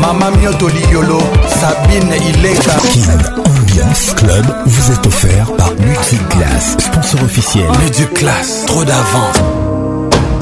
[0.00, 2.72] Mama Mioto Liolo, Sabine Ileka.
[2.90, 3.06] King
[3.38, 7.64] Ambiance Club vous est offert par Multiclass, sponsor officiel.
[8.14, 9.30] Class, trop d'avant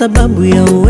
[0.01, 0.90] sababu ya wewe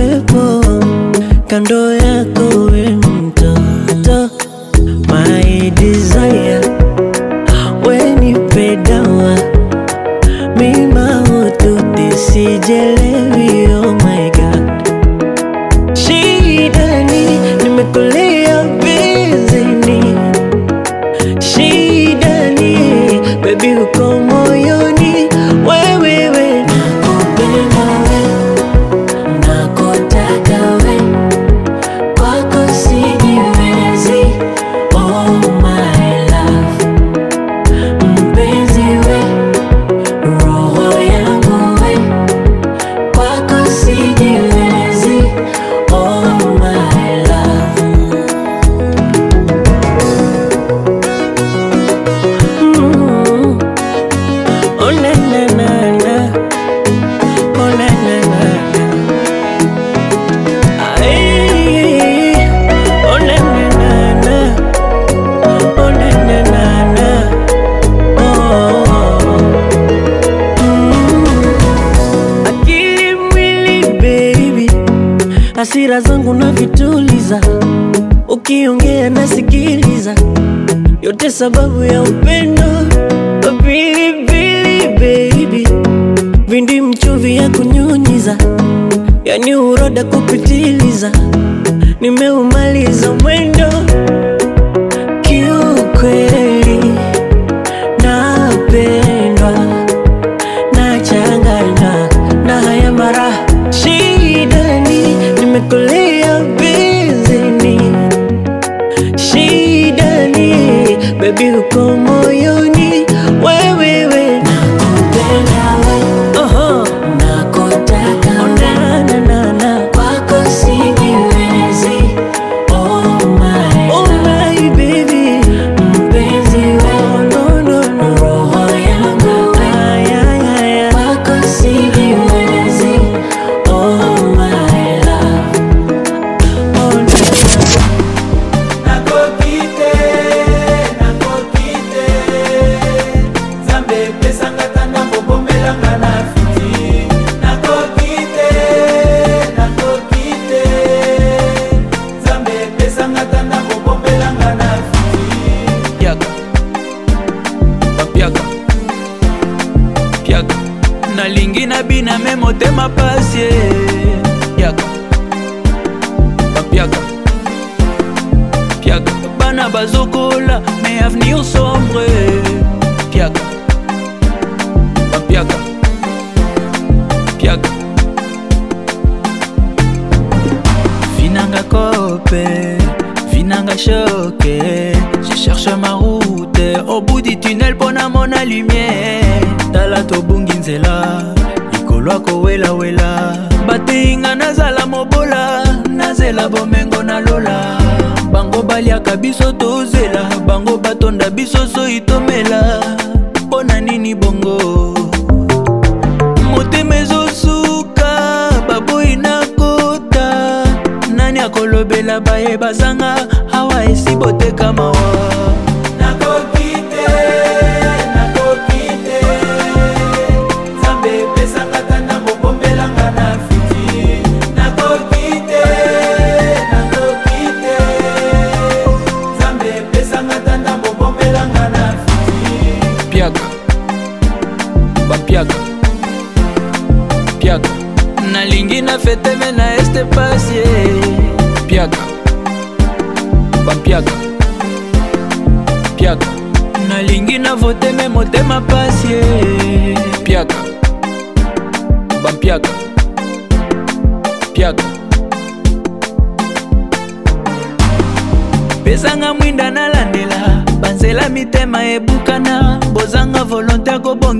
[81.40, 82.62] sababu ya upendo
[83.46, 85.66] wa pilipili baby,
[86.48, 88.38] vindi mchuvi ya kunyunyiza,
[89.24, 91.12] yani uroda kupitiliza,
[92.00, 93.66] nimeumaliza mwendo
[111.68, 112.79] こもように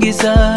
[0.01, 0.55] kobongisa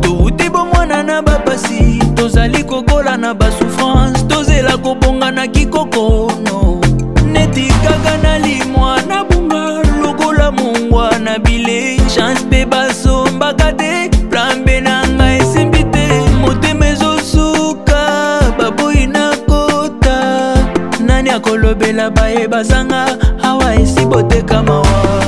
[0.00, 6.80] touti bomwana na bapasi tozali kokola na basouffrance tozela kobonga na kikokono
[7.26, 14.80] neti kaka na limwa na bunga lokola mongwa na bilei chance mpe basombaka te plambe
[14.80, 16.06] na ngai esimbi te
[16.40, 18.00] motema ezosuka
[18.58, 20.16] baboyi na kota
[21.06, 23.08] nani akolobela bayebazanga
[23.48, 25.25] awa esi boteka mawa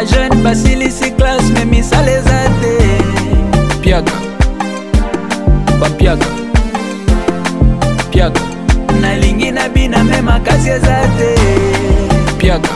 [0.00, 2.72] bajeune basilisi classe me misala eza te
[3.82, 4.12] piaka
[5.80, 6.26] bapiaka
[8.12, 8.40] piaka
[9.02, 11.28] nalingi na bina me makasi eza te
[12.38, 12.70] piaka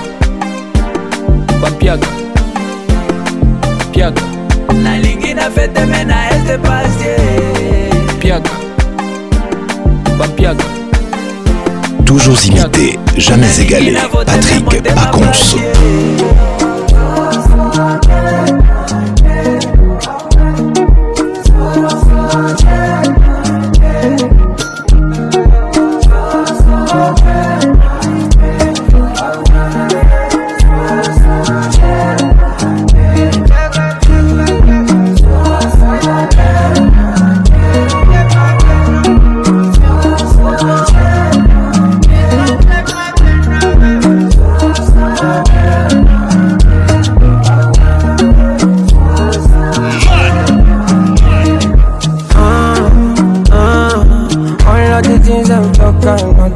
[1.63, 2.09] bapiaka
[3.93, 4.23] piaka
[4.85, 7.15] nalingi na fete me na este pasie
[8.21, 8.53] piaka
[10.19, 10.67] bapiaka
[12.07, 13.95] toujours imité, jamais égalé.
[14.27, 14.65] Patrick
[14.95, 15.57] Pacons.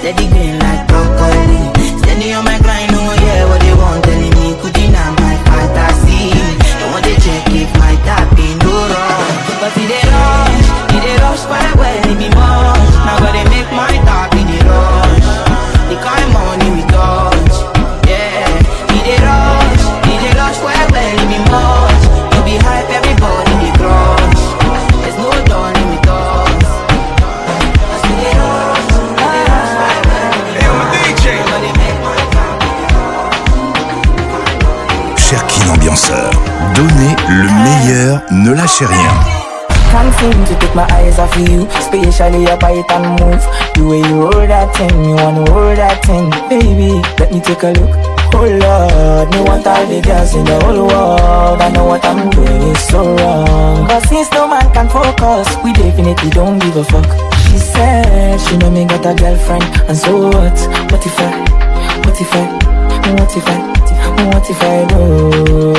[0.05, 0.64] steady green
[41.95, 43.43] Especially your bite and move.
[43.73, 46.27] The way you hold that thing, you wanna hold that thing.
[46.51, 47.87] Baby, let me take a look.
[48.35, 51.57] Oh Lord, me want all the girls in the whole world.
[51.63, 53.87] I know what I'm doing is so wrong.
[53.87, 57.07] But since no man can focus, we definitely don't give a fuck.
[57.47, 60.57] She said she know me got a girlfriend, and so what?
[60.91, 61.31] What if I?
[62.03, 62.43] What if I?
[63.15, 63.57] What if I?
[64.35, 65.71] What if I do?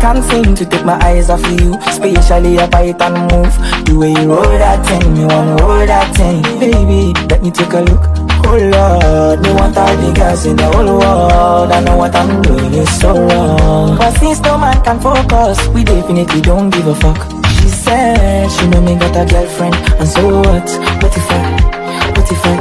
[0.00, 3.84] can't seem to take my eyes off you, especially a and move.
[3.84, 7.12] The way you roll that thing, me wanna roll that thing, baby.
[7.28, 8.02] Let me take a look.
[8.46, 11.72] Oh Lord, me want all the girls in the whole world.
[11.72, 13.96] I know what I'm doing is so wrong.
[13.96, 17.28] But since no man can focus, we definitely don't give a fuck.
[17.60, 20.68] She said she know me got a girlfriend, and so what?
[21.02, 22.10] What if I?
[22.16, 22.56] What if I?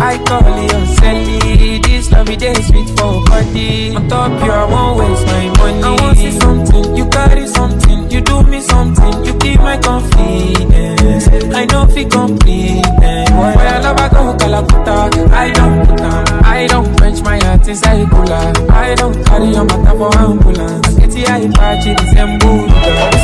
[0.08, 1.78] I call you Sally.
[1.80, 3.92] This love it is sweet for body.
[3.96, 5.82] On top you, I won't waste my money.
[5.82, 11.26] I want see something, you carry something, you do me something, you keep my confidence.
[11.52, 12.86] I know if you complete.
[13.02, 14.96] I love I go kalakuta.
[15.32, 16.24] I don't put on.
[16.54, 18.46] I don't quench my heart inside cooler.
[18.70, 20.88] I don't carry your matter for ambulance.
[21.02, 22.62] Get the eye patch in Istanbul.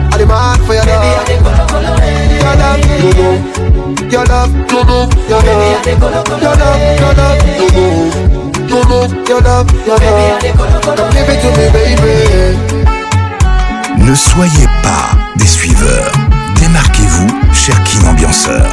[13.98, 14.90] Ne soyez pas
[15.36, 16.12] des suiveurs.
[16.60, 18.66] Démarquez-vous, cher Kim Ambianceur.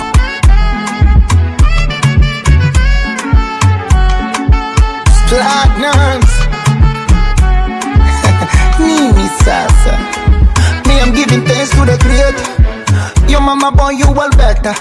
[12.22, 12.48] later.
[13.30, 14.74] Yo mama boy you all better.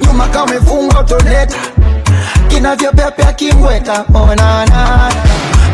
[0.00, 1.56] Nyuma kama toleta.
[2.50, 3.50] Kinavyo pepe
[4.14, 5.10] Oh na na.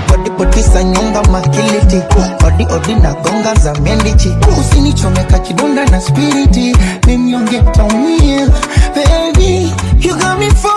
[0.09, 0.81] Body body sa
[1.31, 2.01] makiliti.
[2.45, 4.33] Odi odi na gonga za mendichi.
[4.59, 6.77] Usinichomeka kidonda na spiriti.
[7.07, 8.47] Mimi ongeta umia.
[8.95, 10.74] Baby, you got me for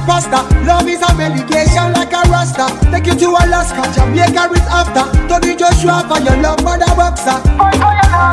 [0.07, 0.43] Rasta.
[0.65, 2.69] Love is a medication like a Rasta.
[2.91, 5.05] Take you to Alaska, Jamaica is after.
[5.27, 7.37] Tony Joshua for your love, mother boxer.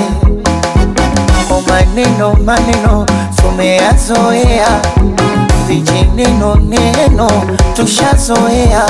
[1.52, 4.82] o oh, maneno maneno tumeyazoea,
[5.68, 7.28] vijineno neno
[7.76, 8.86] tushazoea.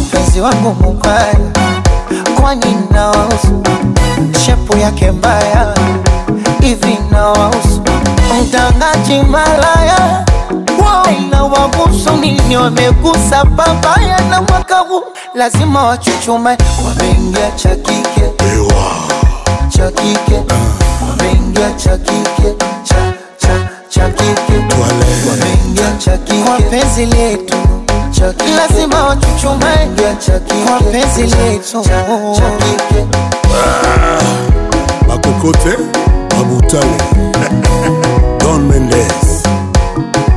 [0.00, 1.34] Mpenzi wangu mubaya,
[2.40, 3.62] kwani nawausu
[4.44, 5.74] shepu yake mbaya,
[6.60, 7.80] hivi nawausu
[8.40, 10.24] mtangaji malaya
[11.18, 15.02] Ila wagusu nini wamegusa papaya na mwaka huu
[15.34, 18.20] lazima wachuchume, wameingia cha kike
[19.70, 20.42] cha kike,
[21.08, 22.96] wameingia cha kike cha
[23.38, 27.56] cha cha kike, wameingia cha kike kwa penzi letu
[28.56, 29.88] lazima wachuchume
[30.66, 31.82] kwa penzi letu
[32.36, 33.06] cha kike
[35.08, 35.76] bakokote
[36.30, 37.00] babutale
[38.40, 39.39] Don Mendes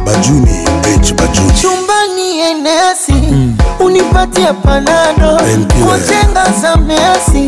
[0.05, 1.53] Bajuni, bitch, Bajuni.
[1.61, 3.57] Chumbani enesi mm.
[3.79, 5.41] Unipatia panado
[5.87, 5.99] kwa
[6.59, 7.47] za Messi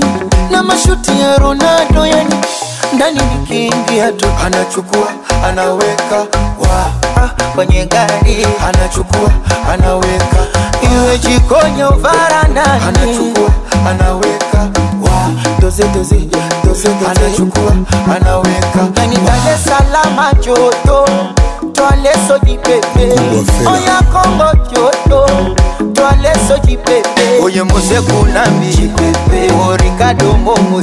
[0.52, 2.36] na mashuti ya Ronaldo, yani
[2.94, 5.08] ndani nikiingia tu anachukua
[5.46, 6.18] anaweka
[6.60, 6.92] wa
[7.56, 9.30] kwenye gari anachukua
[9.74, 10.46] anaweka
[10.94, 13.50] iwe jikoni au varandani anachukua
[13.90, 14.85] anaweka
[15.66, 17.72] doze doze doze doze, anachukua
[18.16, 21.06] anaweka, nanitale salama joto,
[21.74, 23.10] twale soji pepe,
[23.70, 25.26] oya Kongo joto,
[25.94, 30.82] twale soji pepe, oye Mose Kunambi pepe, o Ricardo Momo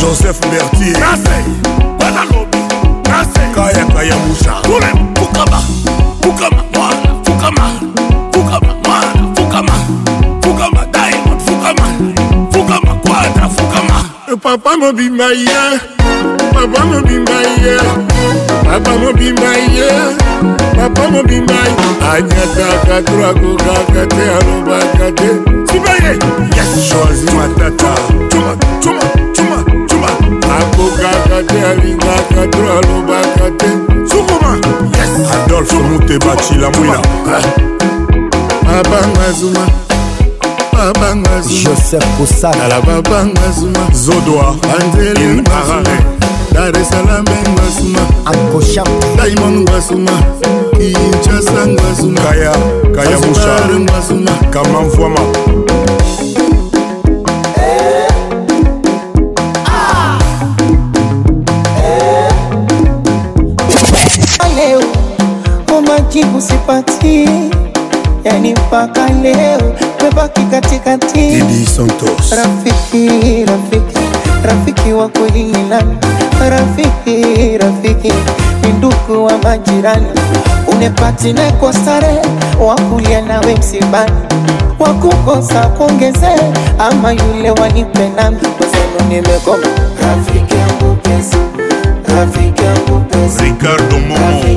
[0.00, 0.96] joseph bertier
[3.52, 4.54] kayakaya musha
[5.14, 5.60] fukama
[6.24, 7.64] fukama mwana fukama
[8.32, 9.72] fukama mwana fukama
[10.42, 11.86] fukama diamond fukama
[12.50, 13.96] fukama kwadra fukama
[14.32, 15.78] e papa mobimba ye
[16.54, 17.78] papa mobimba ye
[18.64, 19.88] papa mobimba ye
[20.76, 21.76] papa mobimba ye
[22.12, 26.18] anyataka trakokaka te alobaka te Tubaire
[26.56, 27.94] Yes Shozi matata
[28.28, 30.06] Tuma tuma tuma tuma
[30.58, 33.68] akokaka te alingaka to alobaka te
[34.08, 34.56] sukuma
[34.96, 36.98] yes adolfe muteba cilamwila
[38.64, 39.66] babanga zuma
[40.72, 45.96] babanga joseph kosanala babanga zuma zodoa anzelin arare
[46.52, 48.84] dar esalam ngwasuma akosha
[49.16, 50.12] diamond ngwasuma
[50.80, 52.52] inchasa ngwasuma kaya
[52.94, 55.45] kaya musha ngwasuma kamamfwama
[66.36, 67.28] usipati,
[68.24, 69.60] yani mpaka leo
[70.02, 71.42] mebaki katikati.
[72.30, 73.06] Rafiki,
[73.46, 74.04] rafiki,
[74.44, 75.52] rafiki wa kweli
[76.50, 77.20] Rafiki,
[77.58, 78.12] rafiki
[78.62, 80.06] ni ndugu wa majirani,
[80.72, 82.16] unepatine kwa stare
[82.60, 84.12] wakulia nawe msibani,
[84.78, 86.28] wakukosa kuongeze
[86.78, 89.66] ama yule wanipe nami wazenu nimekoma.
[90.02, 91.36] Rafiki yangu pesa,
[92.16, 94.56] rafiki yangu pesa, Ricardo Momo.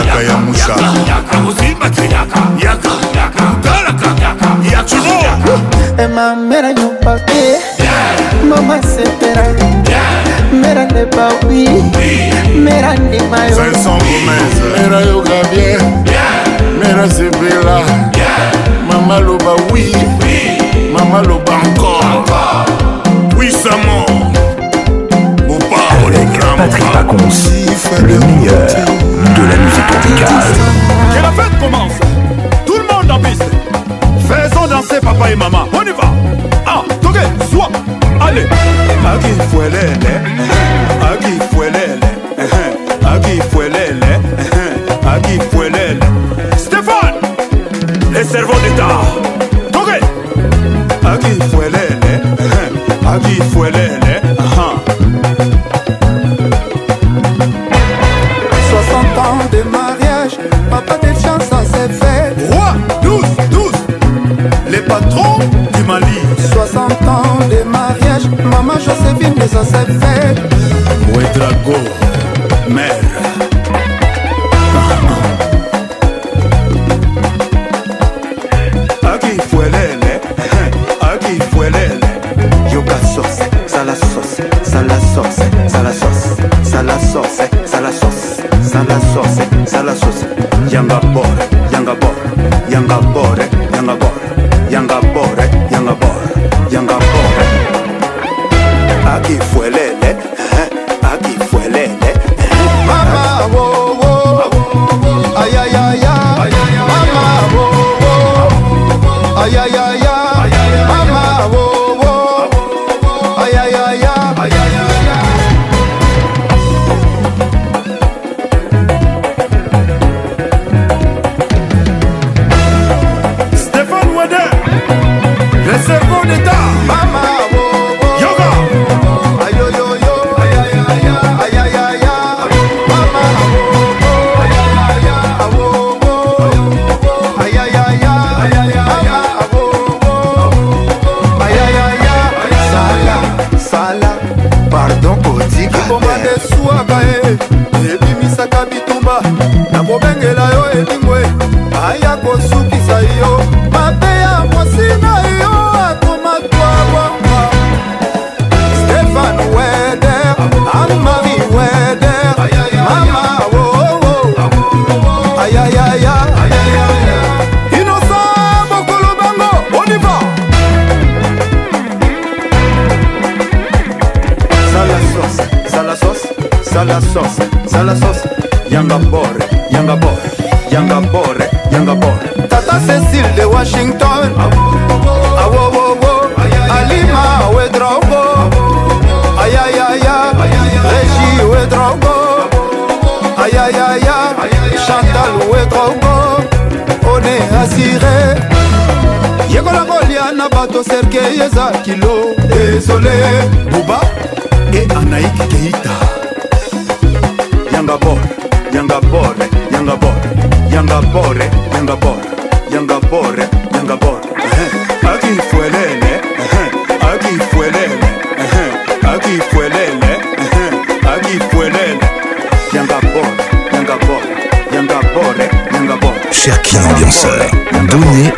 [0.05, 0.75] yaka ya musa
[5.97, 7.57] emamera nyumba te
[8.49, 9.45] mama setera
[10.53, 11.67] mera lebawi
[12.55, 16.05] mera ndimayomera yoga bien
[16.79, 17.79] mera zebela
[18.87, 19.93] mama loba wi
[20.93, 22.23] mama loba encore
[23.29, 24.05] puissamment
[26.61, 27.37] Patrick Pacons,
[28.05, 28.69] le meilleur.
[31.61, 31.93] commence.
[32.65, 33.45] Tout le monde en piste.
[34.29, 35.65] Faisons danser papa et maman.
[35.73, 36.09] On y va.
[36.65, 37.69] Ah, toque, soit.
[38.27, 38.45] Allez.
[39.11, 40.13] Aki fuelele.
[41.11, 42.09] Aki fuelele.
[42.39, 43.09] Eh, eh.
[43.13, 44.11] Aki fuelele.
[44.61, 45.99] Eh, Aki fuelele.
[46.57, 47.17] Stéphane.
[48.13, 48.97] Les cerveaux d'État.
[49.71, 49.99] Toque.
[51.13, 52.11] Aki fuelele.
[53.13, 54.30] Aki fuelele.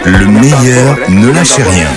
[0.06, 1.88] Le meilleur ne lâchez rien.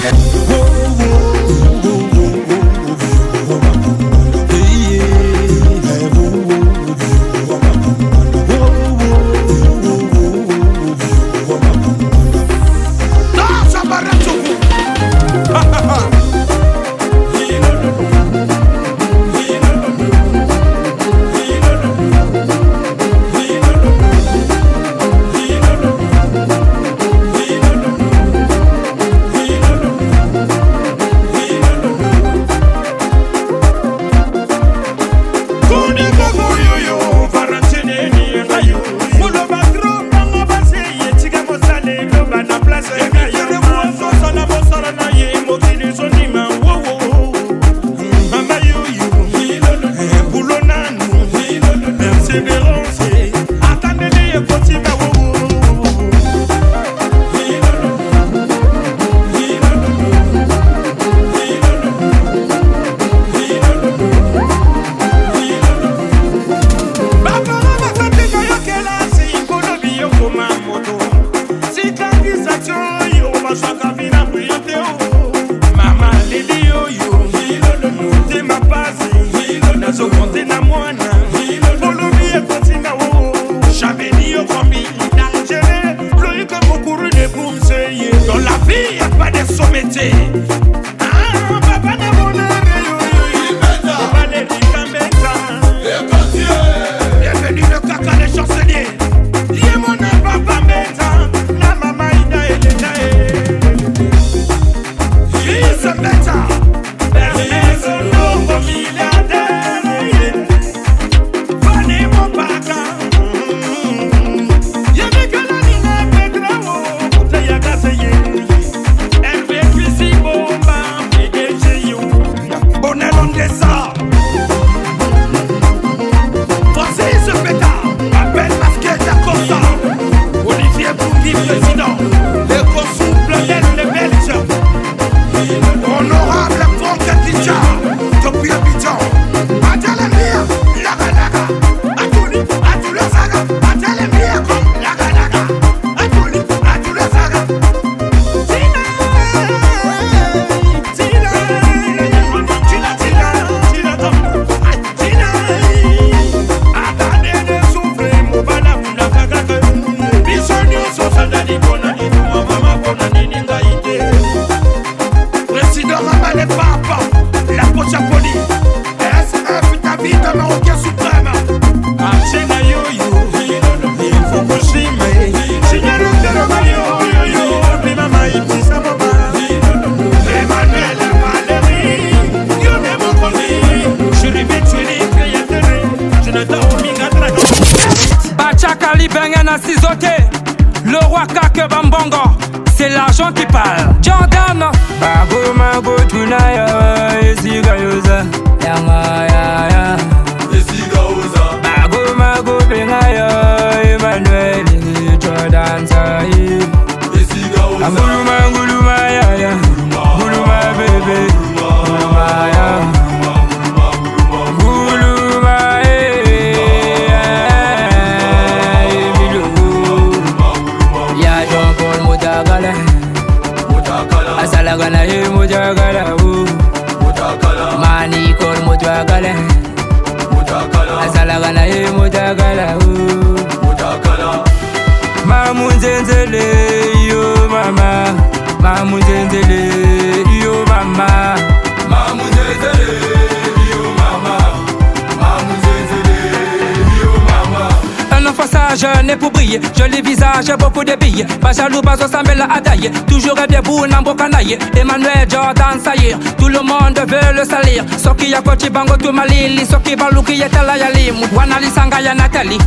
[250.47, 251.27] j'ai beaucoup de billes.
[251.41, 252.91] Pas jaloux, pas au 000 à taille.
[253.09, 257.85] Toujours bien pour n'en Emmanuel Jordan, ça y est, tout le monde veut le salir.
[257.99, 260.79] Soki ya kochi bango tout malili, soki baluki ya yali.
[260.81, 261.27] ya limu.
[261.35, 262.59] Wanalisanga ya Nathalie.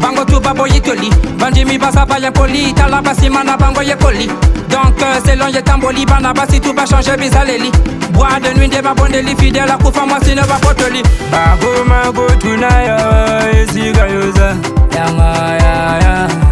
[0.00, 1.08] bango tout babo Yitoli.
[1.08, 4.26] toli bandimi basaba ya poli tala basi mana bango ye koli
[4.68, 7.70] donc euh, selon ye tamboli bana basi va changer bisaleli
[8.12, 14.06] bois de nuit de babondeli fidèle moi si ne va pas bakotoli bakomakotuna yo esika
[14.08, 14.56] eh, yoza
[14.90, 16.51] ya.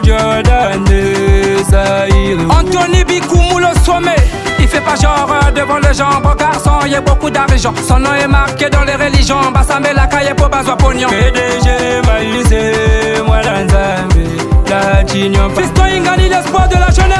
[0.04, 4.16] Jordan de Anthony Bikoumou le sommet
[4.58, 5.26] il fait pas genre
[5.56, 7.72] devant les gens, bon garçon, y'a beaucoup d'argent.
[7.88, 11.08] Son nom est marqué dans les religions, Bassambe la caille pour bazo pognon.
[11.08, 12.72] PDG, Maïsé,
[13.26, 13.66] moi dans
[14.76, 15.48] la tignon.
[15.56, 17.19] Fiston Ingani, l'espoir de la jeunesse.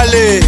[0.00, 0.40] Ale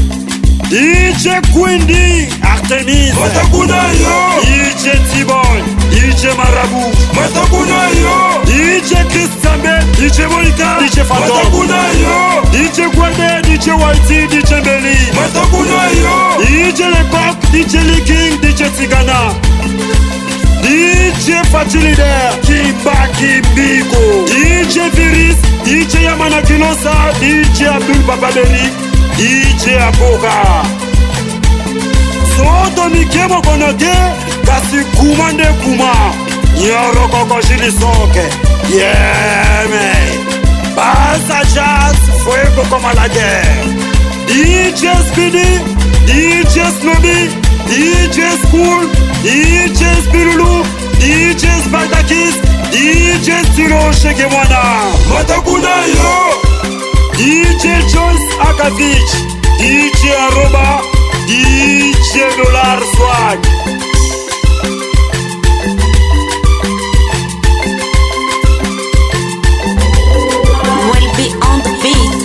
[0.70, 6.84] DJ Quindi Artemis Matakunayo DJ T-Boy DJ Marabu
[7.14, 8.16] Matakunayo
[8.48, 16.38] DJ Chris Zambé DJ Monica DJ Fatou Matakunayo DJ Gwende DJ Whitey DJ Belly Matakunayo
[16.38, 19.34] DJ Lepop DJ Lee King DJ Tigana
[20.62, 28.81] DJ Fatulider Kibaki Biko DJ Viris DJ Yamana Kinosa DJ Abdul Babadeli
[29.22, 30.32] DJ Apoka.
[32.36, 33.94] Soto mikemo konote,
[34.44, 35.92] kasi kuma nde kuma.
[36.58, 38.24] Nyoro koko jili soke.
[38.78, 40.10] Yeah, man.
[40.76, 43.64] Basa jazz, fuego koma la guerre.
[44.26, 45.60] DJ Speedy,
[46.06, 47.30] DJ Snobby,
[47.70, 48.88] DJ School,
[49.22, 50.66] DJ Spirulu,
[50.98, 52.34] DJ Spartakis,
[52.72, 54.62] DJ Tiro Shekemwana.
[55.12, 55.84] Matakuna yo!
[55.84, 56.41] Matakuna yo!
[57.24, 59.12] DJ Jones Akadich,
[59.56, 60.82] DJ Aruba,
[61.28, 63.38] DJ Dollar Swag.
[70.88, 72.21] We'll be on the beat.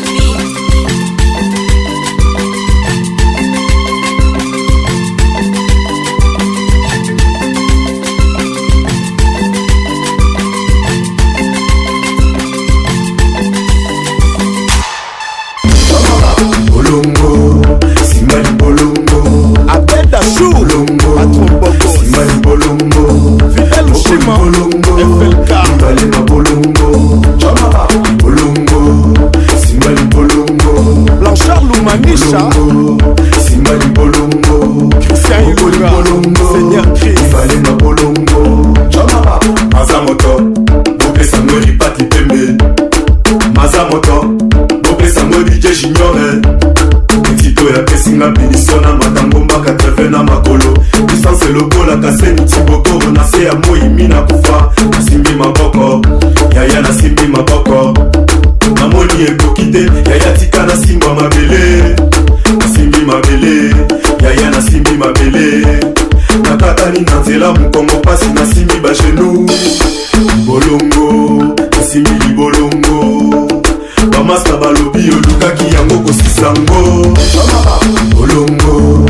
[78.14, 79.06] bolongo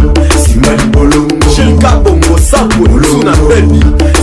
[0.46, 3.80] simba libolongo jelka bongo sako suna bebi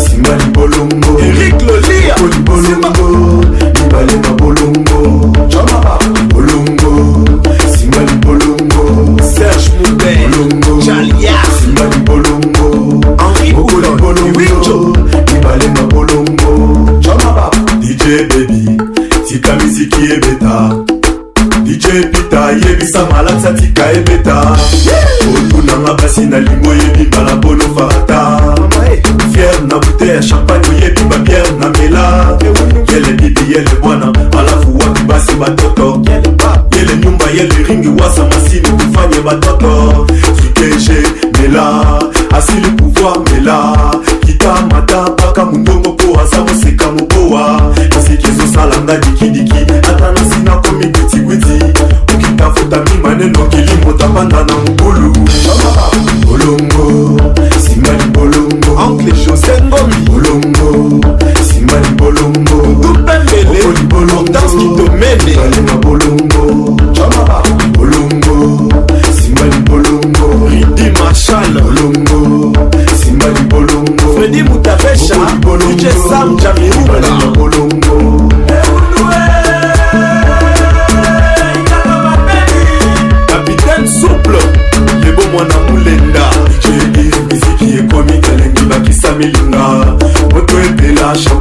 [0.07, 3.45] simba libolongo erik lolia libolongo
[3.77, 5.29] libale na bolongo
[6.33, 7.45] bolongo
[7.77, 13.01] simba libolongo serge mubel jalia simba libolongo
[13.39, 14.13] henri bolongo
[15.31, 16.53] libale na bolongo
[17.81, 18.79] dj bebi
[19.29, 20.34] sika misiki ebe
[21.95, 24.57] ebita yebisa malakisa tika ebeta
[25.47, 28.41] otunanga basi na lingo oyebi mbala mpono farata
[29.33, 32.39] fiere na bute ya champagne oyebi babiere na mela
[32.93, 36.03] yele bibi yele bwana alafu wapi basi batoto
[36.79, 41.03] yele nyumba yele ringi wasa masini kufanye batoto kikeje
[41.41, 41.85] mela
[42.37, 43.77] asili pouvoir mela
[44.27, 50.94] kita mata mpaka mondongo mpo aza moseka mobowa nasiki ezosalanga dikidiki ata nasina komi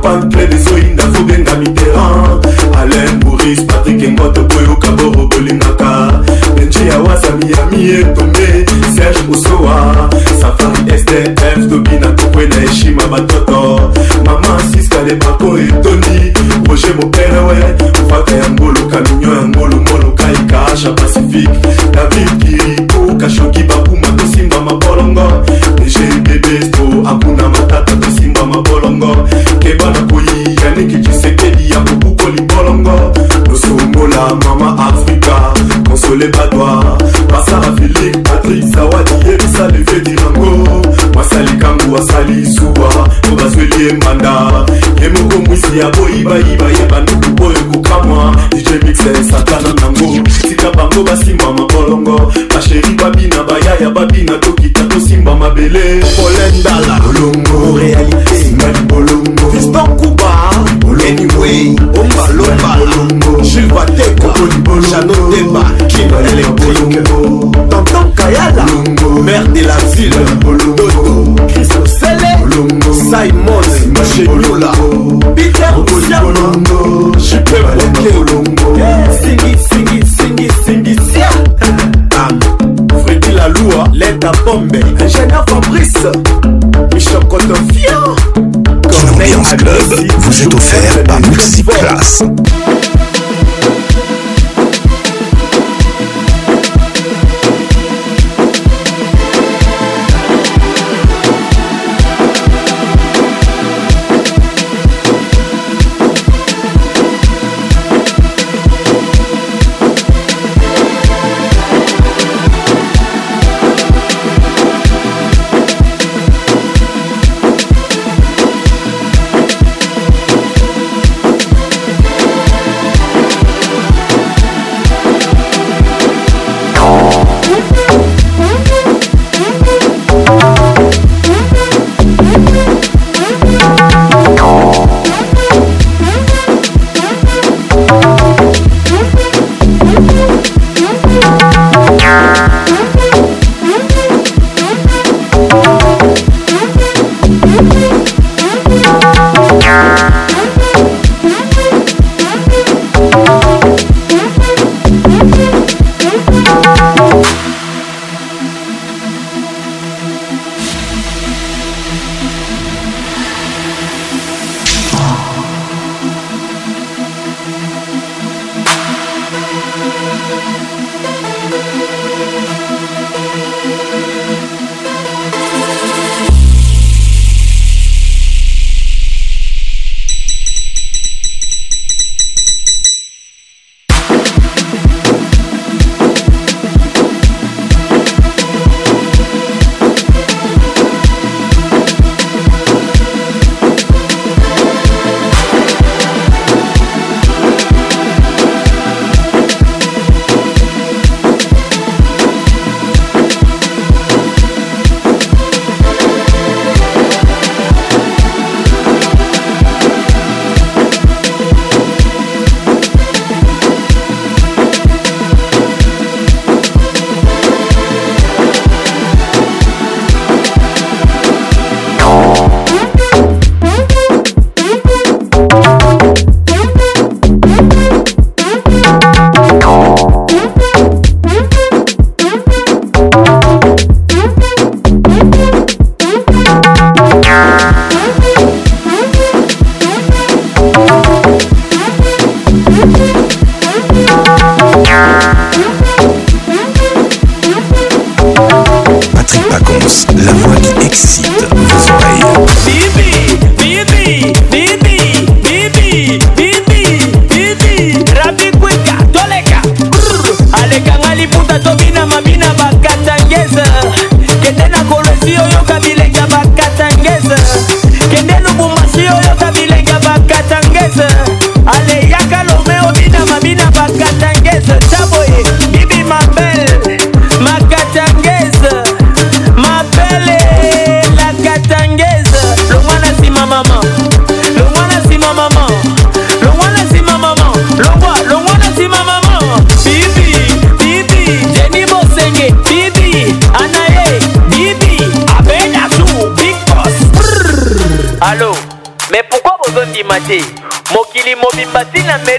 [0.03, 2.45] pancle dezoyinda kobenga mitterrand
[2.81, 5.89] alain boris patrik engoto po eyoka boro bolingaka
[6.55, 8.47] benji awasa miami etombe
[8.95, 9.77] serge osoa
[10.41, 13.93] safari stf tobi na kokwe na eshima batoto
[14.25, 16.33] mama siskale bako etoni
[16.69, 17.57] roger boperewe
[18.09, 21.72] vaka ya ngolo kaminio ya ngolo ngolo kaikaasha pacifique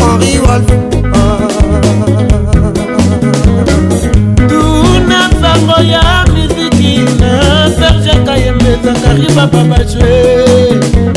[0.00, 0.66] Henri Wolf
[4.48, 10.12] tuna sango ya miziki na serge kayembe zakari bababashe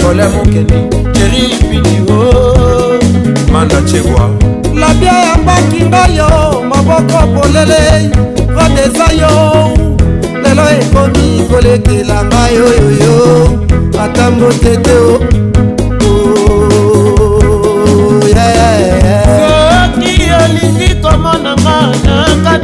[0.02, 0.80] kole mokendi
[1.12, 2.34] jeri pinio
[3.54, 4.30] manda chegwa
[4.80, 8.10] labia ya mbakinga yo maboko polele
[8.56, 9.70] vadeza yo
[10.44, 13.50] lelo ekomi kolekela ngai oyoyo
[14.04, 15.65] ata mbotete o oh.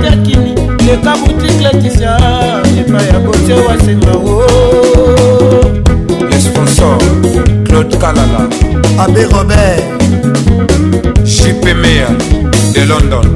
[0.01, 0.53] peter kini
[0.85, 2.13] leka butike letisia
[2.79, 4.43] epai ya bote wasenga o
[6.31, 6.97] le sponsor
[7.65, 8.41] claude kalala
[9.03, 9.83] abe robert
[11.23, 12.07] chipemea
[12.73, 13.27] de london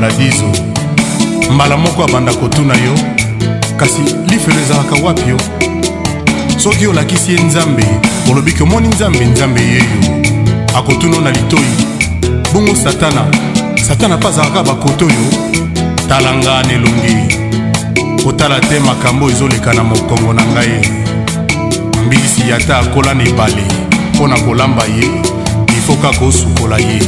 [0.00, 0.44] paradiso
[1.54, 2.94] mbala moko abanda kotuna yo
[3.76, 5.36] kasi lifelo ezalaka wapi yo
[6.56, 7.86] soki olakisi ye nzambe
[8.30, 9.96] olobi komoni nzambe nzambe yeyo
[10.78, 11.70] akotuna na litoi
[12.52, 13.24] bongo satana
[13.88, 15.24] satana mpe azalaka bakoto oyo
[16.08, 17.16] tala nga na elongi
[18.24, 20.78] kotala te makambo ezoleka na mokongo na ngai
[22.06, 23.64] mbisi ata akola na ebale
[24.14, 25.06] mpo na kolamba ye
[25.78, 27.00] ifoka kosukola ye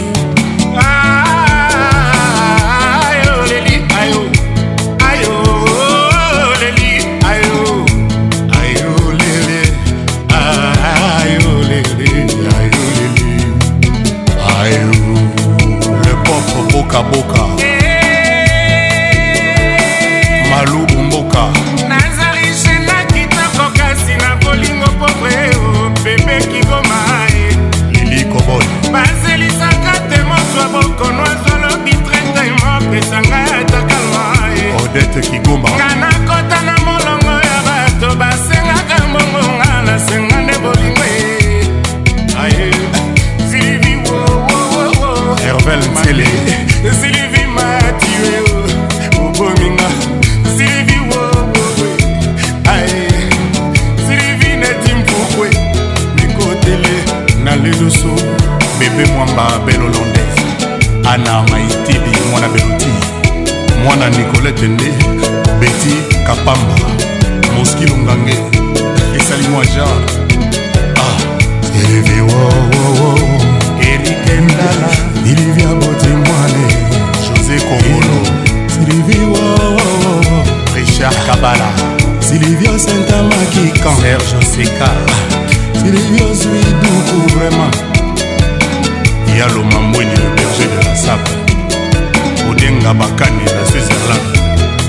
[17.02, 17.42] bokaboka
[20.50, 21.48] malubu mboka
[21.88, 25.50] nazali jena kitoko kasi na bolingo pobre
[26.04, 27.26] bebe kigoma
[27.90, 34.32] lili koboi bazelisaka te mozwa bokono azolobi trete mopesanga atakalma
[34.84, 41.44] odete kigoma nga nakota na molongo ya bato basengaka mbongo nga nasenga nde bolingo e.
[45.44, 46.45] hervel nsele
[59.36, 60.36] mamba belolondes
[61.08, 62.86] ana maitibi mwana beloti
[63.84, 64.90] mwana nicolete nde
[65.60, 66.74] beti kapamba
[67.58, 68.36] moski longange
[69.16, 70.00] esali mwa jar
[70.96, 71.20] ah,
[71.92, 73.18] evi wowowo
[73.80, 74.88] erike ndala
[75.26, 76.64] ilivia botemwane
[77.28, 78.18] josé kobolo
[78.68, 80.44] silivi wowowo
[80.76, 81.70] richard kabala
[82.28, 85.80] silivio sentamakikan serge oseka ah.
[85.80, 87.95] silivio zwiduku vraiment
[89.38, 91.34] ya lomamweni le berger de la sable
[92.50, 94.26] odenga bakane na switzerland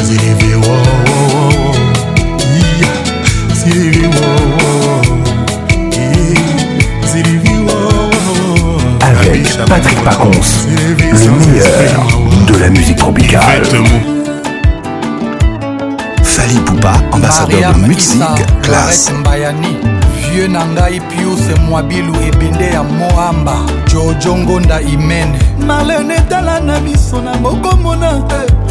[0.00, 0.68] ozilevi oh, oh,
[4.32, 4.36] oh,
[9.00, 10.72] avec Patrick Pacons, le
[11.52, 11.98] meilleur
[12.46, 13.62] de la musique tropicale.
[16.36, 18.20] Fali Poupa, ambassadeur de musique,
[18.62, 19.10] classe.
[20.20, 23.54] vieux na ngai piuse mwabilu ebende ya moamba
[23.86, 28.10] jojo ngonda imene marlene etala na miso na mokomona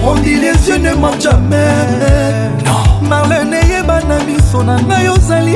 [0.04, 1.74] rondi les yeux ne ment jamais
[2.66, 5.56] non marlene eyeba na miso na ngai ozali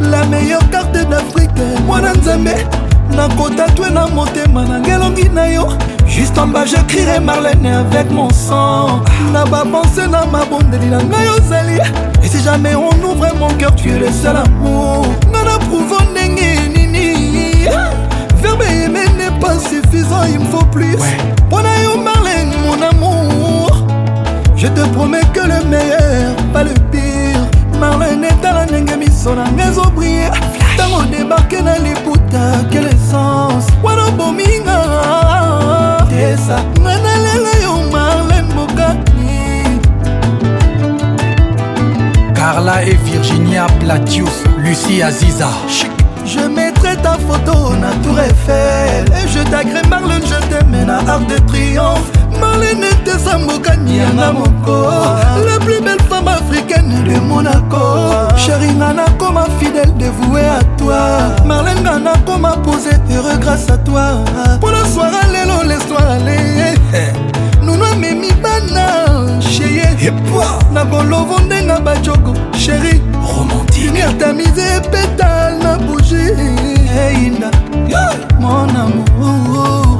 [0.00, 2.54] la meilleure carte d'afrique mwana nzambe
[3.16, 5.68] nakotatwe na motema na ngelongi na yo
[6.16, 9.00] juste en bas je crierai Marlène avec mon sang
[9.34, 11.78] na pensé, na mabondeli na ngai ozali
[12.22, 16.30] et si jamais on ouvre mon cœur tu es le seul amour nana prouvo ni
[16.74, 17.66] nini
[18.42, 20.96] verbe aimé n'est pas suffisant il me faut plus
[21.52, 23.84] On a yo Marlène, mon amour
[24.56, 27.42] je te promets que le meilleur pas le pire
[27.78, 30.30] marlene etala ndenge miso au ngai brille.
[30.90, 34.82] mon débarque na liputa quelle essence wana bominga
[36.20, 39.36] yesa nga na lelo yo marlen mokaki
[42.36, 45.90] carla et virginia platius lucie aziza Chic.
[46.26, 51.24] Je mettrai ta photo na tour Eiffel Et je t'agrée Marlene, je t'aime na Arc
[51.28, 52.10] de Triomphe
[52.40, 54.90] marlene tesamboka nianga moko
[55.46, 60.96] la plus belle femme africaine de monaco sheringa nakoma fidèle dévoué à toi
[61.44, 64.24] marlenga nakoma pose heureux grâce à toi
[64.58, 66.76] mpona soire lelo lesoir ale
[67.62, 69.86] nuno amemi bana cheye
[70.72, 76.30] na bolovo ndenga bajoko sheri romantiqe mirtamise epetal na bougie
[76.96, 77.65] einda hey,
[78.40, 79.98] mon amour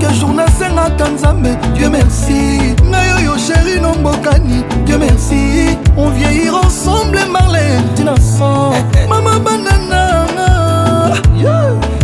[0.00, 7.18] chaque jour nasengaka nzambe dieu merci ngai oyo sheri nombokani dieu merci on vieillir ensemble
[7.32, 7.60] marle
[7.96, 8.72] dinason
[9.08, 11.12] mama banananga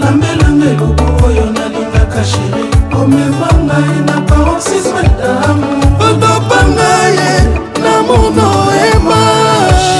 [0.00, 2.64] lambelange loboko oyo nalingaka sheri
[3.02, 5.85] omema ngai na paroxisme damour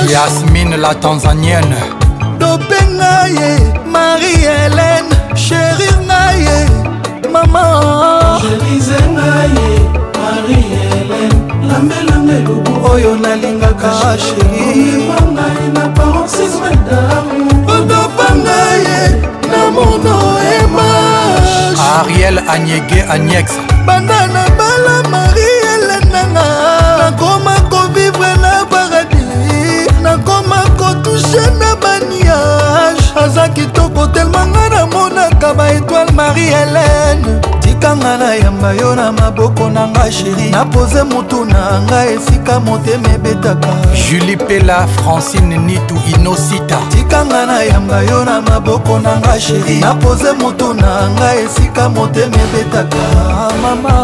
[0.06, 1.76] yasmine la tanzanienne
[2.40, 3.52] dope ngai ye
[3.92, 6.58] marie hélène chérir ngai ye
[7.34, 7.66] mama
[8.42, 9.74] chérise ngai ye
[10.22, 13.90] marie hélène lambelanga elubu oyo nalingaka
[14.24, 17.42] chérimangai na parosis madamu
[17.74, 19.00] odopa ngai ye
[19.52, 20.16] na mono
[20.58, 20.88] ema
[22.00, 23.46] ariel anyege anyex
[23.86, 24.45] bandana
[31.36, 39.86] jene baniage aza kitoko telmanga namonaka baetoile marie helene tikanga nayamba yo na maboko na
[39.88, 43.68] nga sheri napoze motu na nga esika motema ebetaka
[44.10, 50.74] julie pela francine nitu inosita tikanga nayamba yo na maboko na nga sheri napoze motu
[50.74, 53.04] na nga esika motema ebetaka
[53.62, 53.96] mama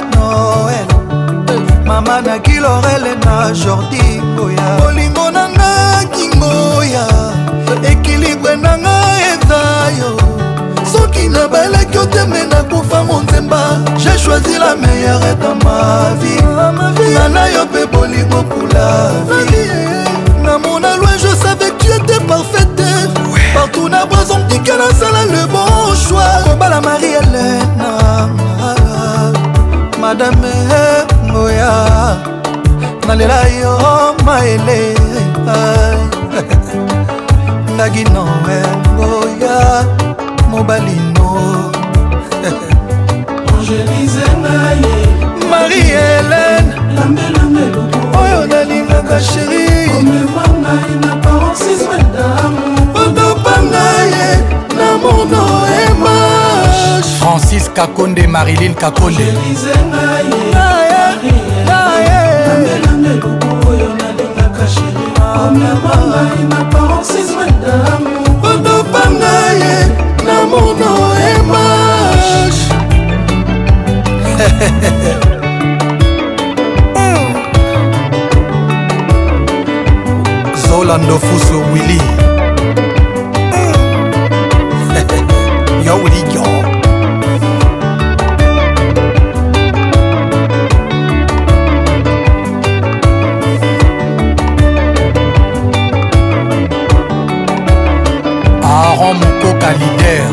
[1.90, 5.72] mama na kilorele na jordi boya oh bolingo na nga
[6.14, 7.06] kingoya
[7.92, 8.98] ekilibre na nga
[9.32, 9.62] eza
[10.00, 10.12] yo
[10.92, 13.62] soki na balaki otembe nakufa monzemba
[14.02, 15.78] jai choisi la meilleure eta ma
[16.20, 18.88] vie nana yo mpe bolingo pula
[19.28, 19.66] vie
[20.46, 22.90] namona loin je savais tu étais parfaite
[23.56, 25.70] partout na boison tika nasala le bon
[26.06, 27.92] choix kobala marie elena
[30.02, 31.74] madame eh, ngoya
[33.08, 33.76] nalela yo
[34.26, 34.80] maele
[37.74, 39.60] ndaki noel ngoya
[40.50, 41.30] mobali no
[45.52, 46.76] marie helene
[48.22, 49.68] oyo nalingaka sheri
[53.04, 53.88] otopanga
[54.18, 54.30] ye
[54.78, 55.44] na mono
[55.82, 56.16] ema
[57.20, 59.26] francis kakonde marilyn kakonde
[65.40, 69.76] bamema ngai na paroxysme damour badopa ngaye
[70.26, 70.92] na mono
[71.30, 72.58] emage
[80.64, 82.00] zolando fuso willi
[85.86, 86.49] yo willi yo
[99.00, 100.30] baron mokoka lider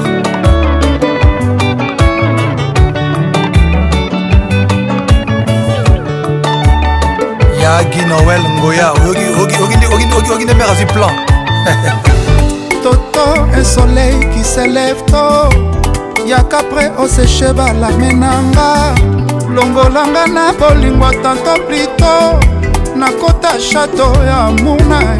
[7.62, 8.90] yagi noel ngoya
[10.28, 11.14] okinde mer azwi plan
[12.82, 15.24] toto un soleil qui s'élève to
[16.26, 18.90] ya kapre oseche balame nanga
[19.54, 22.14] longolanga na bolingo tanto plito
[22.96, 25.15] nakota chateau ya muna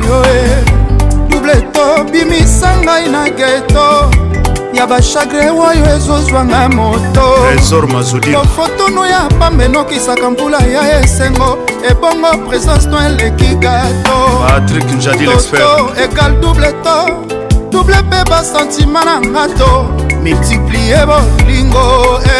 [4.89, 11.59] na bachagre oyo ezozwanga motofotono ya pamba enokisaka mpula ya esengo
[11.91, 14.47] ebongo présence no eleki gatoto
[16.05, 17.07] ekal double to
[17.71, 19.91] double mpe basentima na nga to
[20.23, 21.85] multiplie bolingo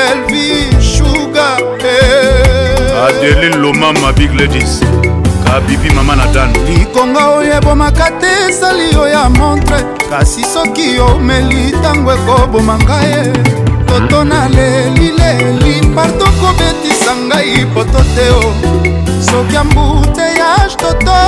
[0.09, 0.51] elvi
[0.83, 1.49] shuga
[1.85, 3.05] eh.
[3.09, 4.81] adeline loma mabig ladies
[5.47, 9.79] babibi mama na dano likonga oyo ebomaka te esali yo ya montre
[10.11, 13.31] kasi soki omeli ntango ekoboma ngai
[13.89, 18.47] toto nalelileli parto kobetisa ngai poto te o
[19.29, 21.21] soki ambuteyage toto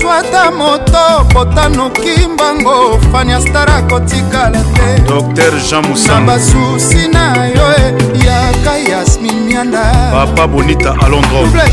[0.00, 7.84] swata moto botanuki mbango faniastar akotikala te dr jean musan basusi na yo e,
[8.26, 9.82] yaka yasmin mianda
[10.12, 11.70] papa bonita alondrobletoto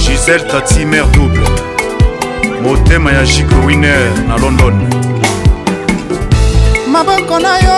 [0.00, 1.50] gisele tatimer double
[2.62, 4.90] motema ya jiko winer na london
[6.90, 7.76] maboko na yo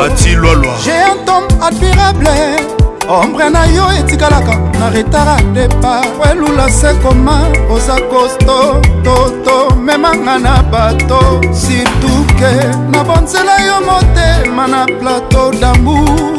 [0.85, 9.75] géantom admirable ombre na yo etikalaka na retara depar welula se koma oza kosto toto
[9.77, 12.53] memanga na bato situke
[12.93, 16.37] na bonzela yo motema na plateau dambour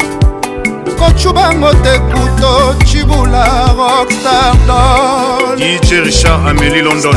[0.99, 3.45] kocubango te kuto cibula
[3.77, 7.15] roktardon dj richard ameli london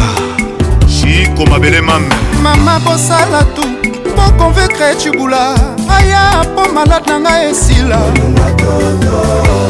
[0.88, 5.54] chiko mabele mame mama bosala tu mokonvekre cibula
[5.98, 8.00] aya mpo malade na ngai esila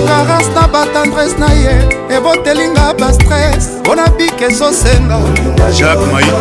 [0.09, 1.73] karance na batendrese na ye
[2.17, 5.19] ebotelinga bastres mpo na bike ezosenga
[5.79, 6.35] jacques mait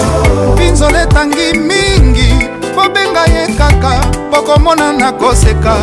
[0.55, 2.29] mpinzola etangi mingi
[2.75, 4.01] bobenga ye kaka
[4.31, 5.75] bokomona na koseka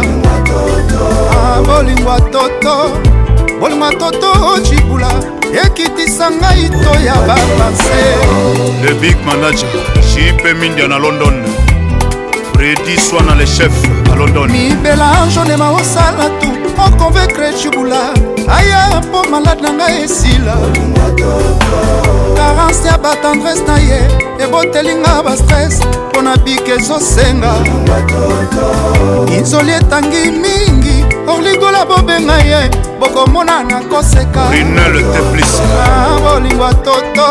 [1.34, 2.76] ah, bolingwa toto
[3.60, 5.10] bolingwa toto ocibula
[5.64, 8.02] ekitisa ngai to ya bapanse
[8.82, 9.68] le big manager
[10.14, 11.46] jipe mindia na london
[12.60, 13.72] prédiswa na le chef
[14.12, 18.12] à london mibela jonema osala tu oconvaincre cibula
[18.54, 20.54] aya mpo malade na ngai esila
[22.36, 23.98] karance ya batendrese na ye
[24.38, 25.80] ebotelinga bastres
[26.10, 27.52] mpo na bike ezosenga
[29.38, 31.04] inzoli etangi mingi
[31.34, 32.70] orligola bobenga ye
[33.00, 37.26] bokomona na koseka ah, bolingo ya toto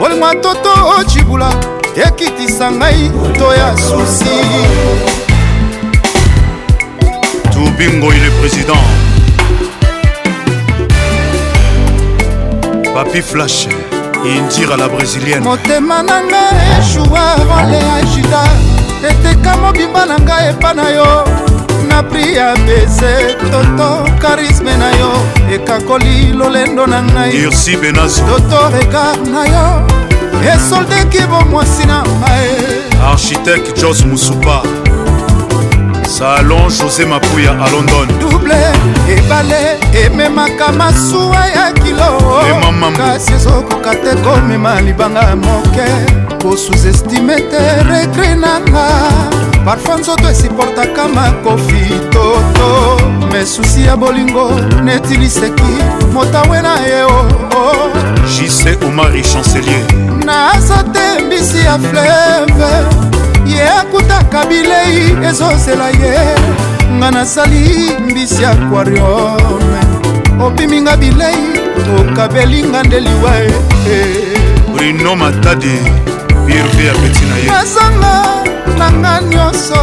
[0.00, 1.50] bolingo ya toto ocibula
[2.06, 3.02] ekitisa ngai
[3.38, 4.36] to ya susi
[7.52, 8.84] tubingo il est président
[12.94, 13.66] papi flash
[14.34, 16.42] indira la brésilienne motema na nga
[16.78, 18.42] eshuwa role agida
[19.10, 21.10] eteka mobimba na nga epa na yo
[21.88, 23.12] na pri ya bese
[23.50, 23.90] toto
[24.22, 25.10] karisme na yo
[25.56, 27.50] ekakoli lolendo na ngai
[28.28, 29.66] toto regard na yo
[30.44, 32.48] esoldeki bomwasi na ngae
[33.12, 34.62] architecte jos musupa
[36.04, 38.54] salon josé mapuya a london double
[39.08, 45.90] ebale ememaka masuwa ya kilokasi ezokoka te komema libanga ya moke
[46.42, 48.86] kosuzestime te regre nanga
[49.64, 52.96] parfoi nzoto esiportaka makofi toto
[53.32, 54.50] mesusi ya bolingo
[54.84, 55.62] neti liseki
[56.12, 58.28] motawe na ye eh, o oh, oh.
[58.40, 62.72] jise omari chancelier na aza te mbisi ya fleve
[63.52, 66.12] ye akutaka bilei ezozela ye
[66.96, 67.62] nga nasali
[68.08, 69.82] mbisi ya aquariome
[70.46, 71.44] obiminga bilei
[72.02, 73.32] okabelinga nde liwa
[74.72, 75.76] brino matadi
[76.46, 78.14] birve apeti na ye azanga
[78.78, 79.80] nanga nyonso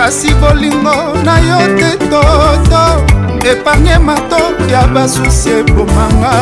[0.00, 3.04] kasi bolingo na yo te toto
[3.44, 6.32] epargne mato ya basusi ebomanga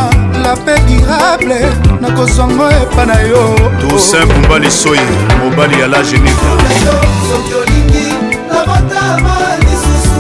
[0.45, 1.59] la pe durable
[2.01, 5.03] nakozwango epa na yo tosin kumbali soye
[5.43, 6.49] mobali ya la geneva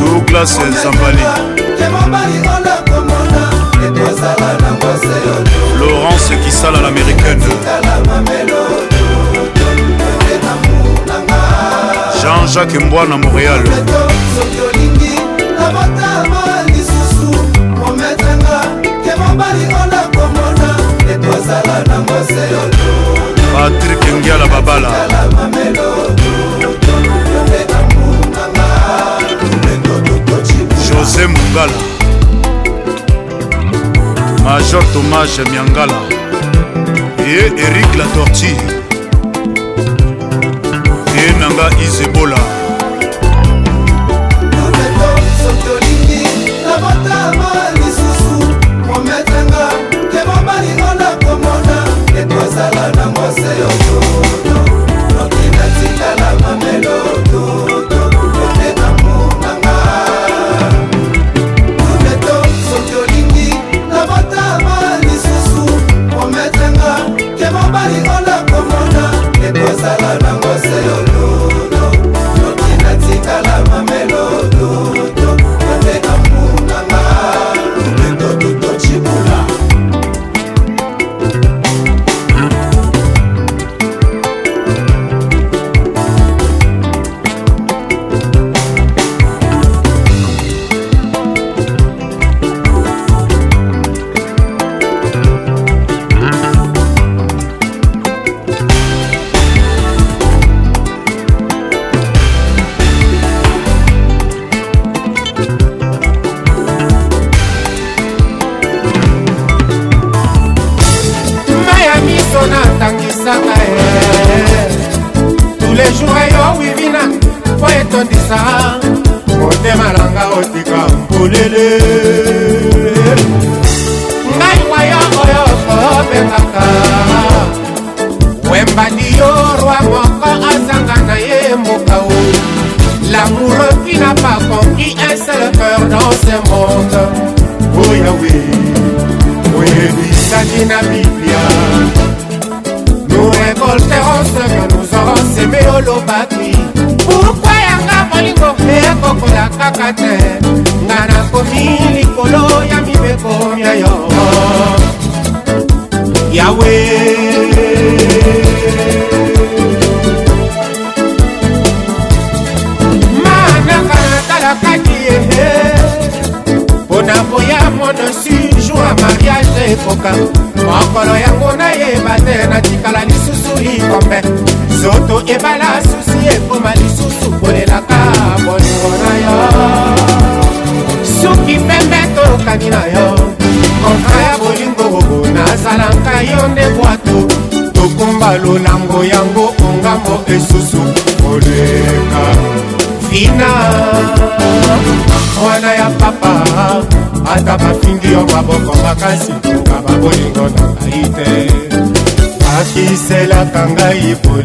[0.00, 1.22] douglas zambali
[5.80, 7.46] laurence kisala l'américaine
[12.54, 13.60] jacques mbwa na montréal
[14.36, 15.20] soki olingi
[15.58, 17.44] nabotama lisusu
[17.78, 20.70] mometanga ke mobali olakomona
[21.14, 22.92] ekozala nango seyolo
[23.52, 24.92] patrik ngiala babala
[30.90, 31.78] josé mungala
[34.44, 35.98] major tomage miangala
[37.18, 38.77] et erik la tortille
[41.28, 42.40] ye nanga izebola
[48.96, 49.62] mometranga
[50.12, 51.76] ke mobali ona komona
[52.20, 54.26] ekozala na mwasi yoso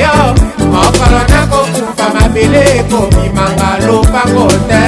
[0.00, 4.84] yo mokolo nakokufa mabele ekobimanga lopango te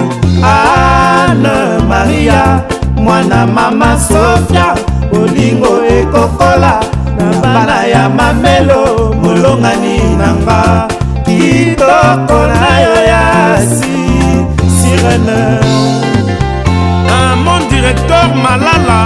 [0.44, 2.62] ana maria
[3.04, 4.68] mwana mama sofia
[5.12, 6.74] bolingo ekokola
[7.18, 8.80] na bana ya mamelo
[9.22, 10.60] molongani nanga
[11.26, 13.24] kitoko na yo ya
[13.76, 13.96] si
[14.80, 15.42] sirene
[17.16, 19.00] un mon directeur malala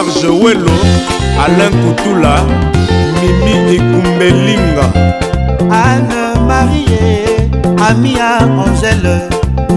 [0.09, 0.71] george welo
[1.43, 2.33] alain kutula
[3.21, 4.85] mimi ekumbelinga
[5.83, 7.51] anne marie
[7.87, 8.31] ami ya
[8.63, 9.17] angele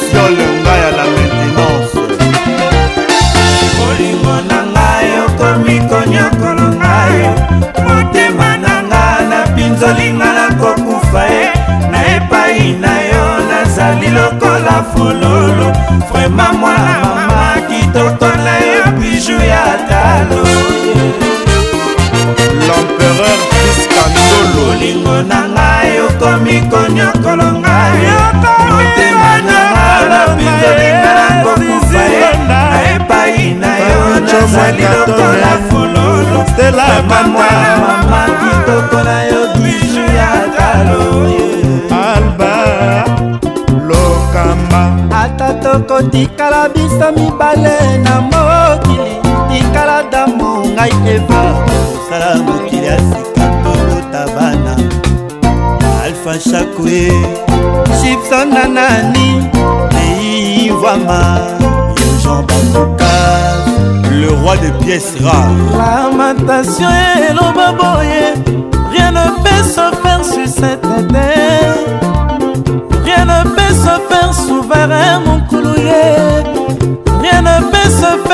[16.18, 20.42] vrema mwana mama kitotona ya biju ya talo
[22.66, 28.02] l'empereur fiskandolo olingo na ngai okomi konyokolo ngai
[28.78, 32.60] motema na nalapinzolinga nakokufa ye na
[32.94, 36.40] epai na yo nazali lokola fululu
[37.08, 37.67] mama mwana
[45.86, 49.16] tokotikala biso mibale na mokili
[49.50, 54.74] tikala damo ngai eva kosala mokili ya sika tokota bana
[56.04, 57.02] alfa shakue
[58.00, 59.28] gipson na nani
[59.94, 61.20] leivama
[62.22, 63.68] jean bandokas
[64.18, 66.90] le roi de pièces rares lamentation
[67.30, 68.20] eloba boye
[68.92, 71.74] rien ne peut se faire sur cette terre
[73.04, 75.27] rien ne peut se faire souverain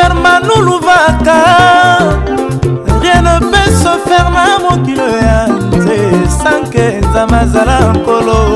[0.05, 1.43] frère manuluvaka
[3.03, 5.49] rien ne peut se faire na mokilo ya
[5.79, 5.97] nze
[6.43, 8.54] sanke nzama azala nkolo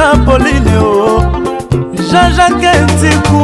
[0.00, 0.90] na poline o
[2.08, 3.40] jean-jacque ntiku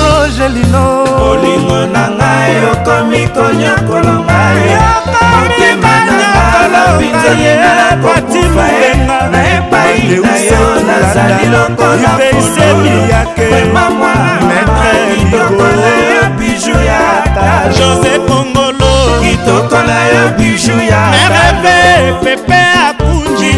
[0.00, 0.84] roge lino
[1.30, 4.64] olingo na ngai okomi konyokolo ngai
[5.32, 9.96] motema nangalobinzamipati mobenga na epai
[10.26, 14.14] na yo nazali lokola pololema mwa
[15.16, 17.02] kitoko na yo biju ya
[17.36, 17.46] ta
[17.78, 18.92] jose kongolo
[19.22, 21.00] kitoko na yo biju ya
[21.30, 22.56] ta pepe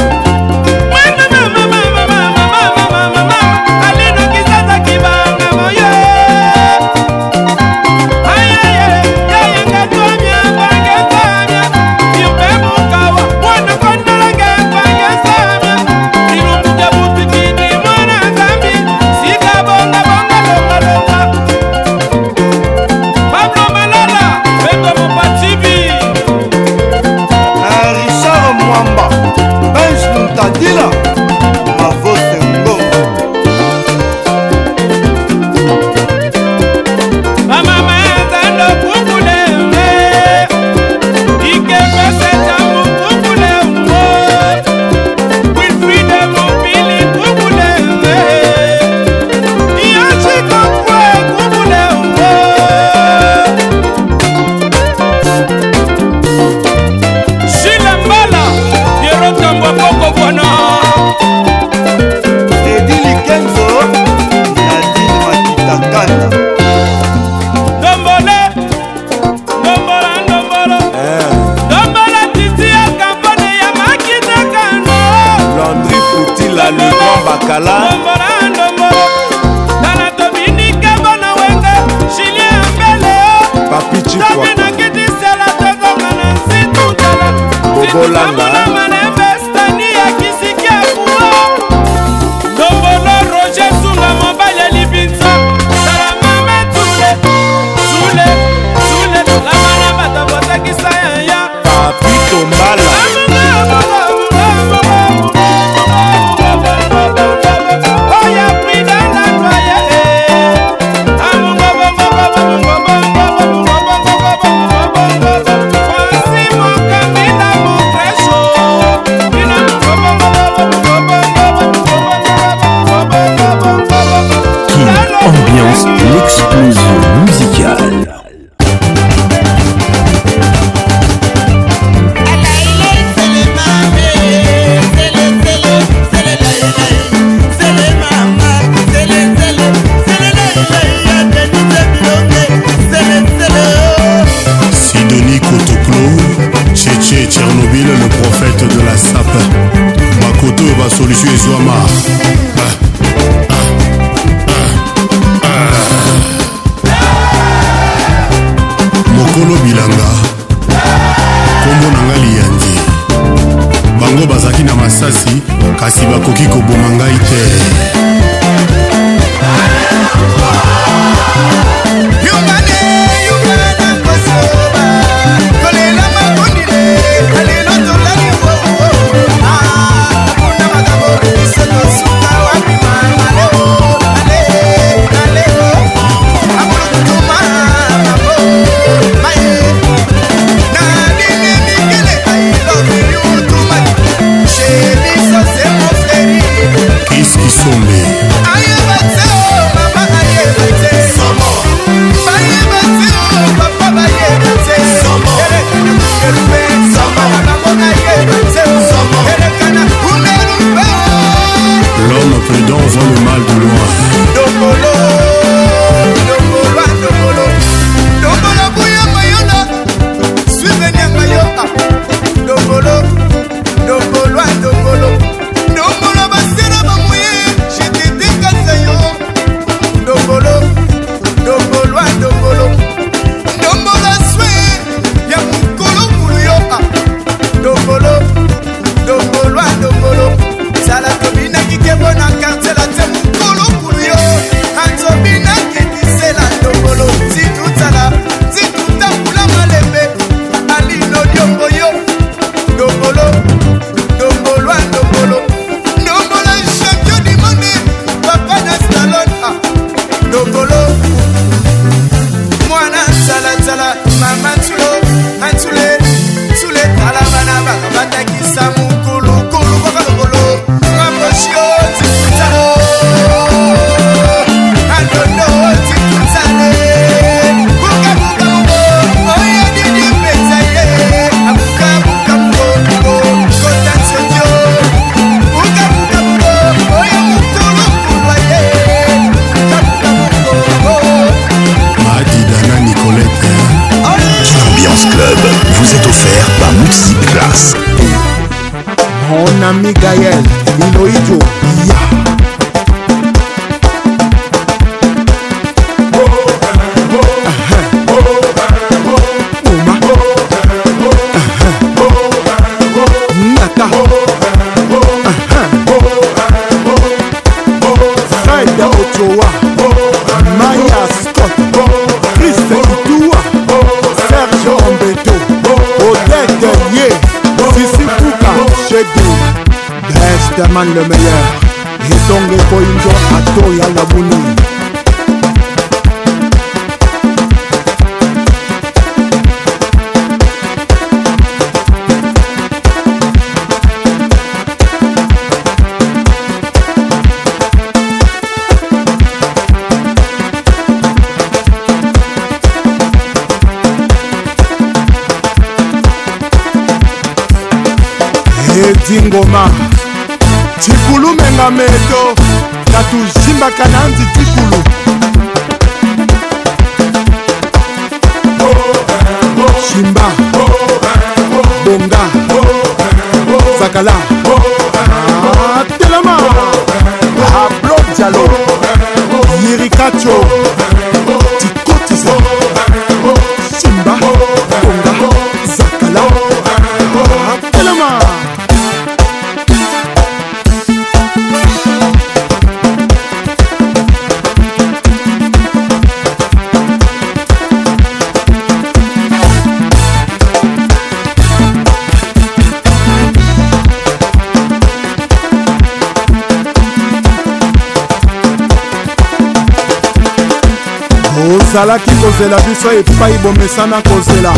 [412.78, 414.52] biso epai bomesana kozela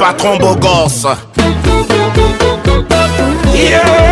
[0.00, 1.06] patron beau gosse.
[3.54, 4.09] Yeah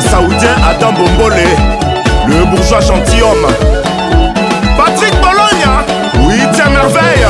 [0.00, 1.44] saoudien Adam Bombolé,
[2.26, 3.46] le bourgeois gentilhomme.
[4.76, 5.84] Patrick Bologna,
[6.26, 7.26] oui, tiens merveille.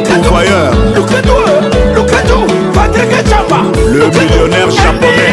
[0.00, 0.72] pourvoyeur.
[3.88, 5.32] Le millionnaire japonais.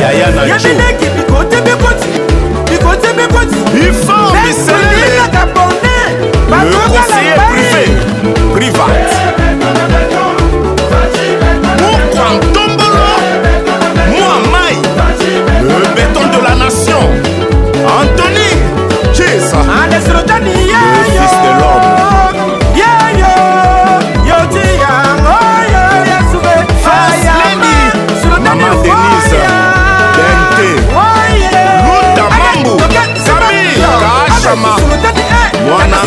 [0.00, 1.15] Yaya Nacho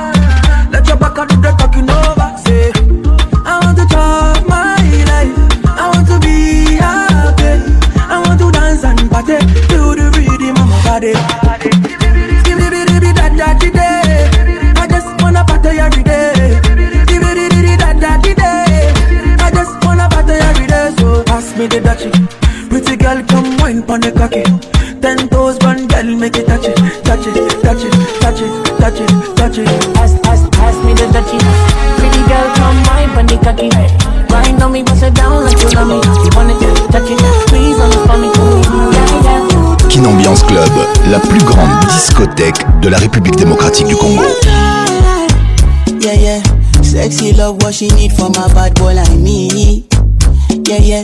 [0.71, 2.27] Let your back do the talking over.
[2.45, 2.71] Say,
[3.45, 5.63] I want to talk my life.
[5.65, 7.71] I want to be happy.
[8.01, 10.84] I want to dance and party to the rhythm of my
[11.39, 11.47] body.
[21.78, 22.14] it touch it.
[22.70, 24.44] Pretty girl, come wine pon the cocky.
[24.99, 26.76] Ten toes, one girl, make it touch it,
[27.06, 28.49] touch it, touch it, touch it,
[28.82, 29.70] touch it, touch it.
[30.02, 31.30] Ask, ask, ask me the touch
[32.02, 33.70] Pretty girl, come wine pon the cocky.
[34.28, 35.99] Grind on me, bust it down like you love me.
[36.34, 36.54] Wanna
[36.91, 38.30] touch it, please, on the funny.
[38.94, 39.78] Yeah, yeah.
[39.88, 40.70] Kinambiance Club,
[41.10, 44.24] la plus grande discothèque de la République démocratique du Congo.
[46.02, 46.41] Yeah, yeah.
[46.82, 49.86] Sexy love, what she need for my bad boy like me.
[50.66, 51.04] Yeah, yeah.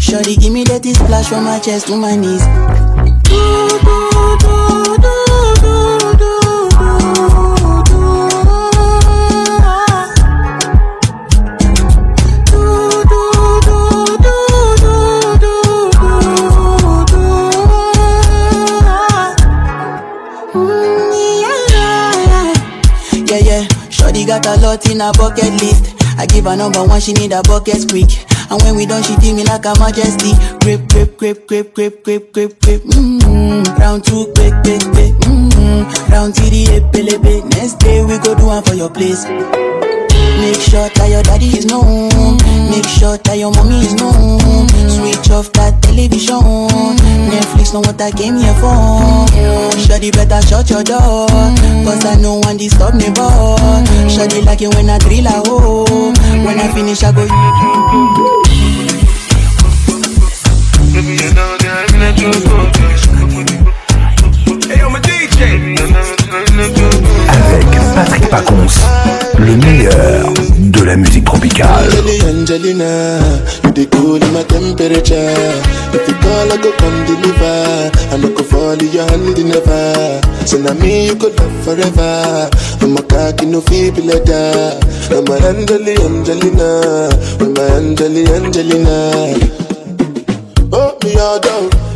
[0.00, 2.40] Shawty, give me that splash from my chest to my knees.
[3.22, 3.36] Do,
[3.68, 3.94] do,
[4.40, 6.30] do, do, do, do.
[24.26, 25.94] got a lot in her bucket list.
[26.18, 28.10] I give her number one, she need a bucket quick.
[28.50, 30.32] And when we done, she feel me like a majesty.
[30.58, 32.82] Grip, grip, grip, grip, grip, grip, grip, grip.
[32.82, 33.64] Mmm.
[33.78, 35.14] Round two, quick, quick, quick.
[35.22, 35.84] Mmm.
[36.10, 39.24] Round three, the Next day we go do one for your place.
[40.40, 42.12] Make sure that your daddy is known.
[42.70, 44.68] Make sure that your mommy is known.
[44.88, 46.40] Switch off that television.
[47.28, 48.76] Netflix know what I came here for.
[49.80, 51.28] Shawty better shut your door.
[51.84, 53.56] Cause I know one disturb me, boy.
[54.12, 55.84] Shawty like it when I drill a hole.
[56.44, 57.22] When I finish, I go.
[64.68, 66.19] Hey, I'm a DJ.
[67.30, 68.80] avec Patrick Pacons,
[69.38, 71.68] le meilleur de la musique tropicale.
[72.28, 73.18] Angelina,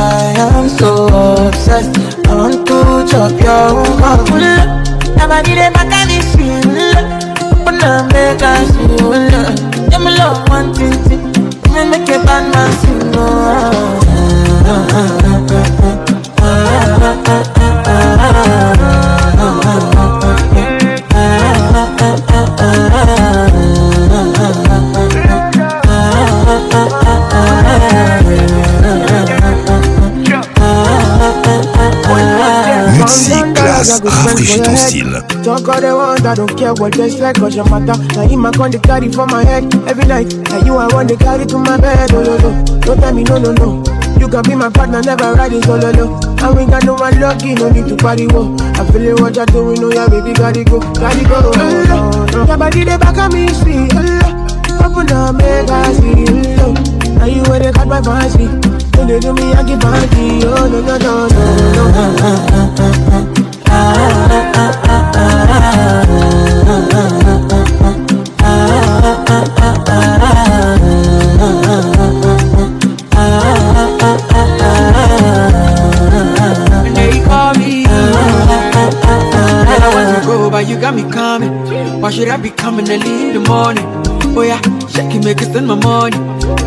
[0.00, 1.96] i am so obsessed.
[2.26, 4.28] I want to chop your heart.
[4.32, 6.27] Never did it, my kind
[7.80, 9.58] love, make see, you love.
[9.92, 11.22] Yeah, my love, one thing, thing.
[11.90, 13.56] Make a bad man sing, oh.
[35.70, 37.94] all the ones I don't care what just like cause your matter.
[38.16, 40.32] Now you my con they carry for my head every night.
[40.48, 42.10] Now you I want to carry to my bed.
[42.12, 42.48] Oh, no, oh, no.
[42.48, 42.64] Oh.
[42.80, 43.84] Don't tell me no, no, no.
[44.18, 46.18] You can be my partner, never riding solo, no.
[46.40, 48.56] I ain't got no one lucky, no need to party, whoa.
[48.80, 51.34] I feel it, what you're doing, oh yeah, baby, gotta go, gotta go.
[51.44, 51.84] Oh, no
[52.42, 54.26] no, Your body, they back at me, see, oh, no,
[54.88, 56.24] open up, make I see,
[56.62, 56.74] oh,
[57.18, 58.46] Now you where they got my fancy,
[58.98, 60.98] when they do me, I give party, oh, no, no,
[62.98, 63.37] no, no, no
[80.66, 82.00] you got me coming.
[82.02, 83.84] Why should I be coming early in the morning?
[84.36, 86.16] Oh yeah, shake it, make it spend my money.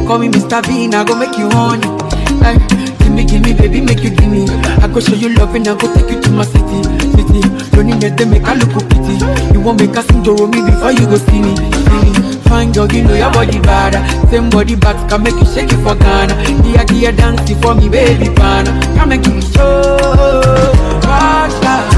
[0.07, 0.65] Call me Mr.
[0.65, 2.10] V, now go make you honey.
[2.43, 2.57] Ay,
[2.97, 4.49] gimme, gimme, baby, make you gimme.
[4.81, 6.81] I go show you love and I go take you to my city,
[7.13, 7.41] city.
[7.71, 9.17] Don't need to make a look pity.
[9.53, 12.71] You won't make a sing to me before you go see me, see me fine
[12.73, 13.93] girl, you know your body bad.
[14.29, 16.33] Same body bags can make you shake it for Ghana.
[16.65, 18.65] Gia Gia dance for me, baby pan.
[18.97, 19.97] Come and give me show.
[21.05, 21.97] Ah, ah,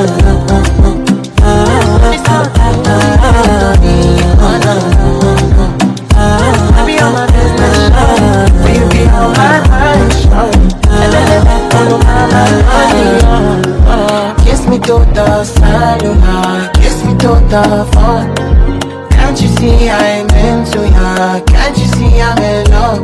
[0.00, 0.47] ah,
[14.88, 17.60] tota, Saloma Kiss me tota,
[17.92, 18.26] fun
[19.10, 23.02] Can't you see I'm into ya Can't you see I'm in love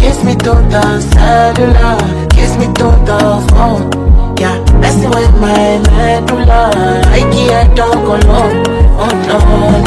[0.00, 1.92] Kiss me tota, Saloma
[2.34, 3.18] Kiss me tota,
[3.50, 3.82] fun
[4.40, 6.62] Yeah, messing with my medulla
[7.12, 8.48] Like I don't go low
[8.98, 9.38] Oh no,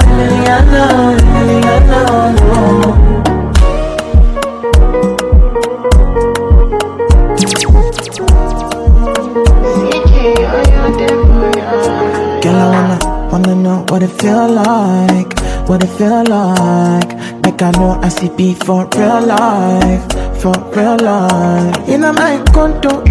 [12.70, 17.12] wanna, wanna know what it feel like, what it feel like.
[17.44, 21.88] Like I know I see before real life, for real life.
[21.88, 23.02] In my condo,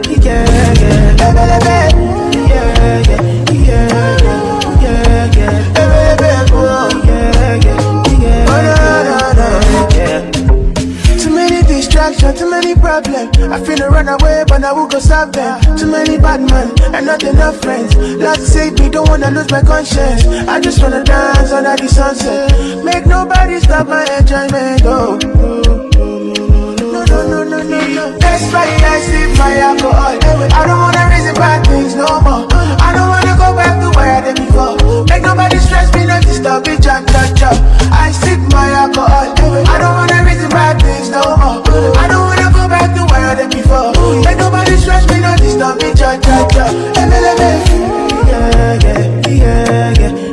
[12.39, 13.39] Too many problems.
[13.39, 15.61] I finna run away, but I will go solve them.
[15.79, 17.95] Too many bad men and not enough friends.
[17.95, 20.27] Lord save me, don't wanna lose my conscience.
[20.49, 22.51] I just wanna dance under the sunset.
[22.85, 24.83] Make nobody stop my enjoyment.
[24.85, 25.64] Oh.
[27.15, 29.95] No, no, no, no, That's why I sip my alcohol.
[29.95, 32.43] I don't wanna reason bad things no more.
[32.83, 35.07] I don't wanna go back to where I did before.
[35.07, 37.55] Make nobody stress me, no disturb me, jump, jump, jump.
[37.95, 39.07] I sip my alcohol.
[39.07, 41.63] I don't wanna reason bad things no more.
[42.03, 43.95] I don't wanna go back to where I did before.
[44.27, 46.75] Make nobody stress me, no disturb me, jump, jump, jump.
[46.99, 48.83] Yeah, yeah,
[49.31, 50.24] yeah, yeah.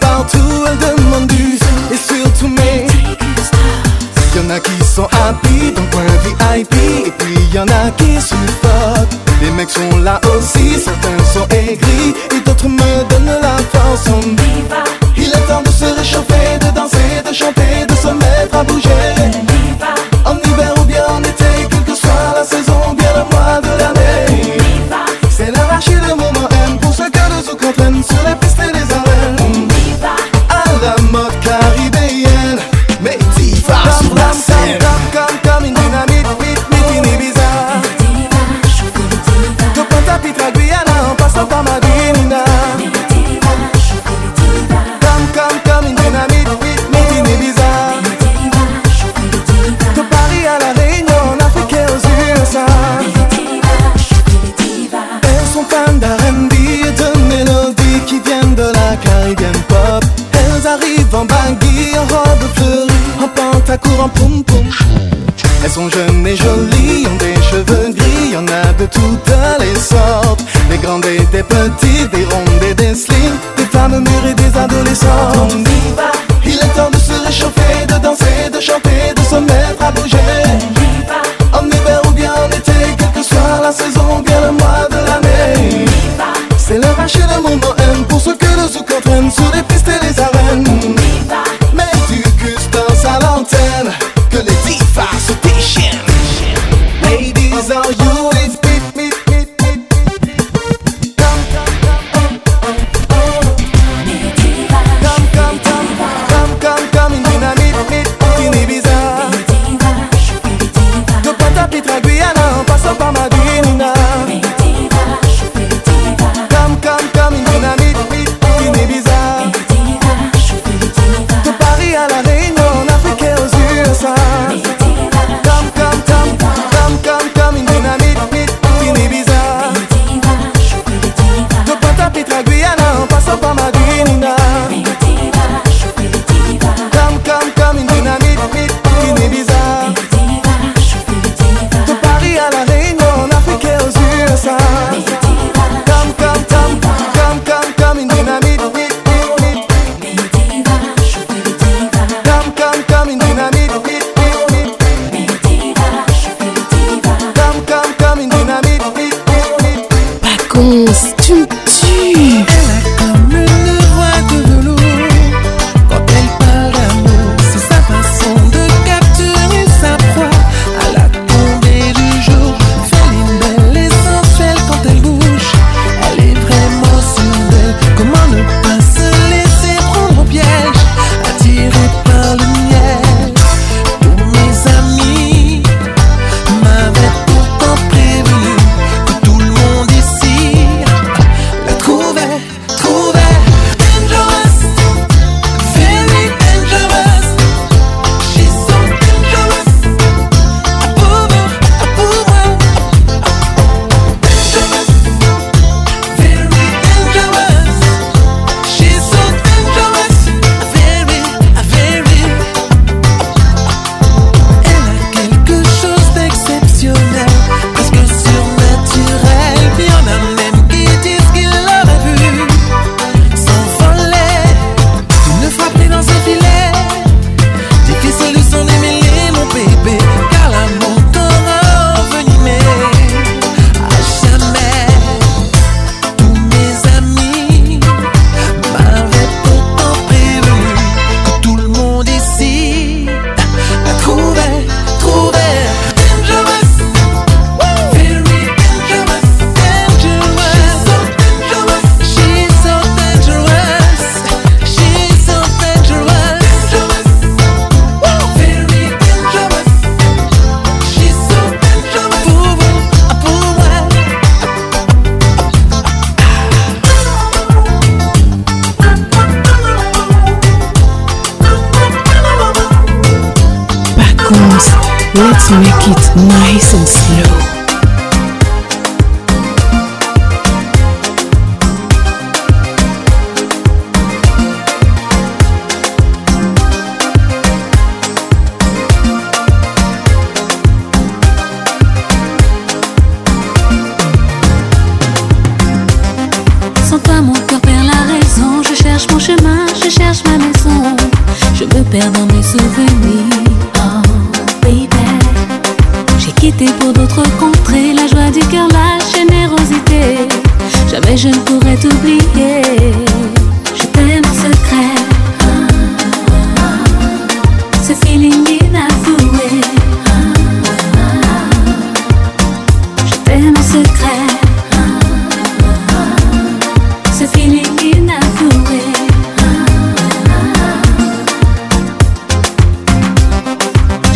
[0.00, 1.58] partout, elle demande du
[1.92, 6.72] et surtout Y Y'en a qui sont happy dans coin VIP
[7.06, 12.40] Et puis y'en a qui supportent Les mecs sont là aussi, certains sont aigris Et
[12.44, 14.20] d'autres me donnent la force en
[14.68, 15.03] va.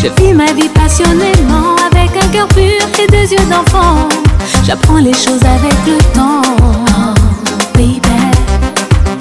[0.00, 2.62] Je vis ma vie passionnément avec un cœur pur
[3.02, 4.08] et deux yeux d'enfant.
[4.64, 7.10] J'apprends les choses avec le temps,
[7.74, 7.98] baby.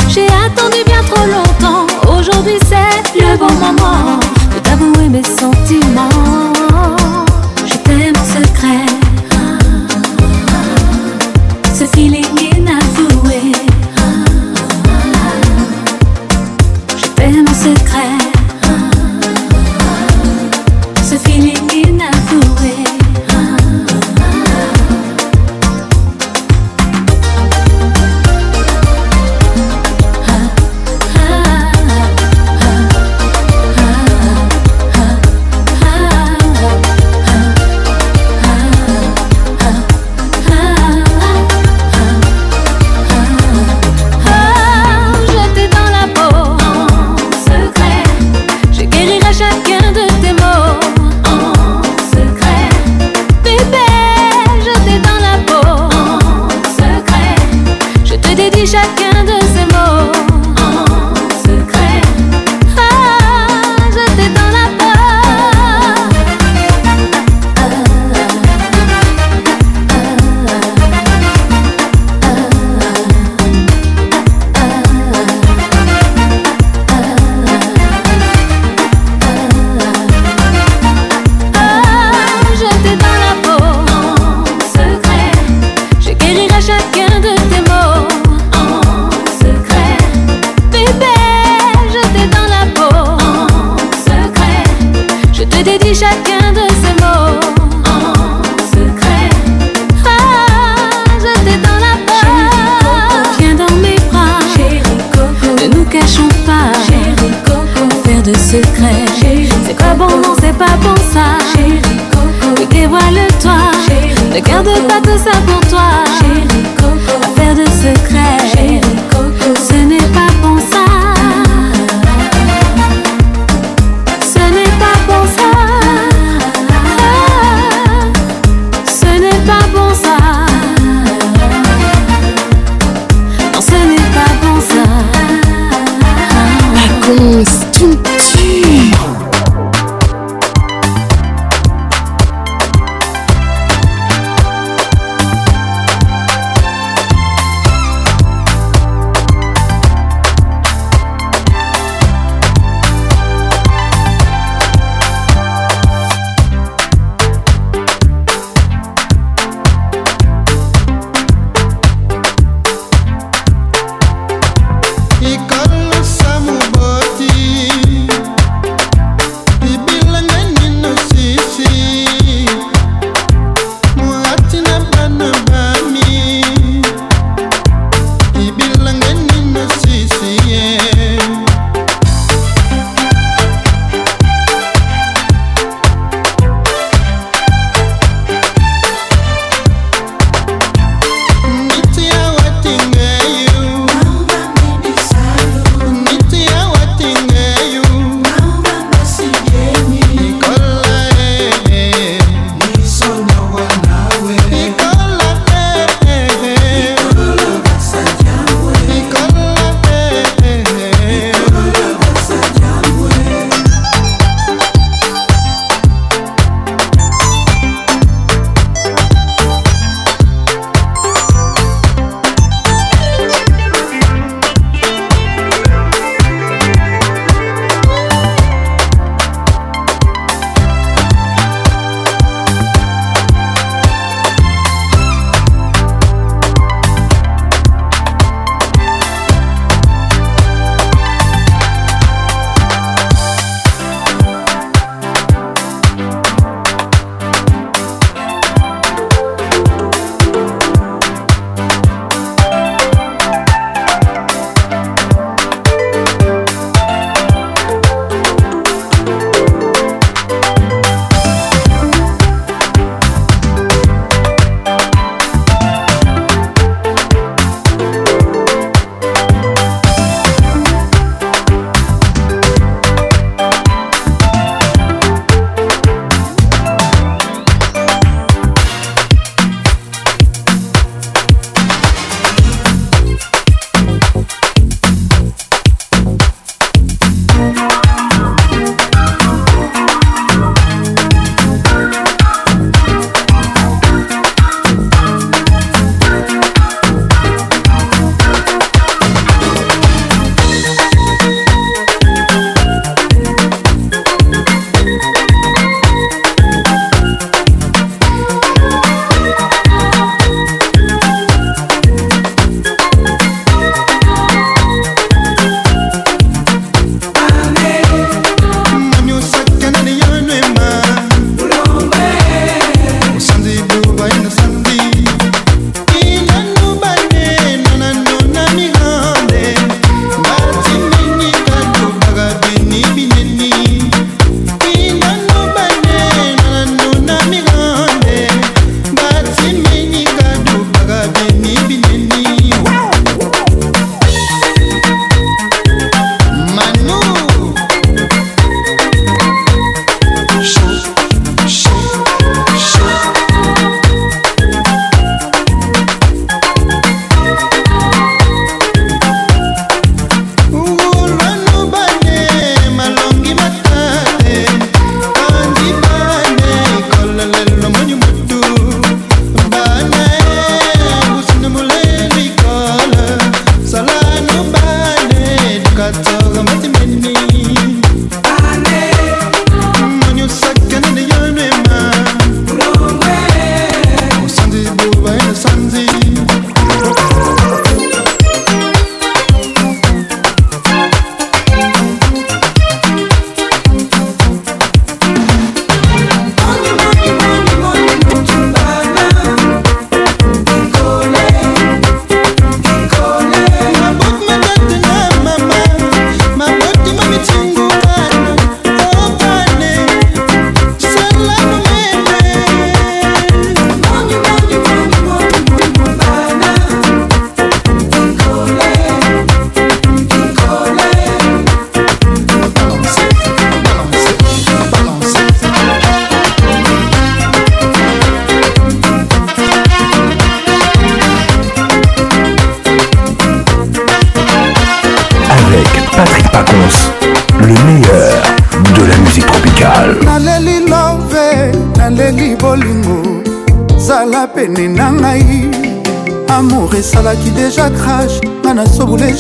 [0.08, 2.16] J'ai attendu bien trop longtemps.
[2.20, 4.20] Aujourd'hui c'est le bon moment
[4.54, 6.37] de t'avouer mes sentiments.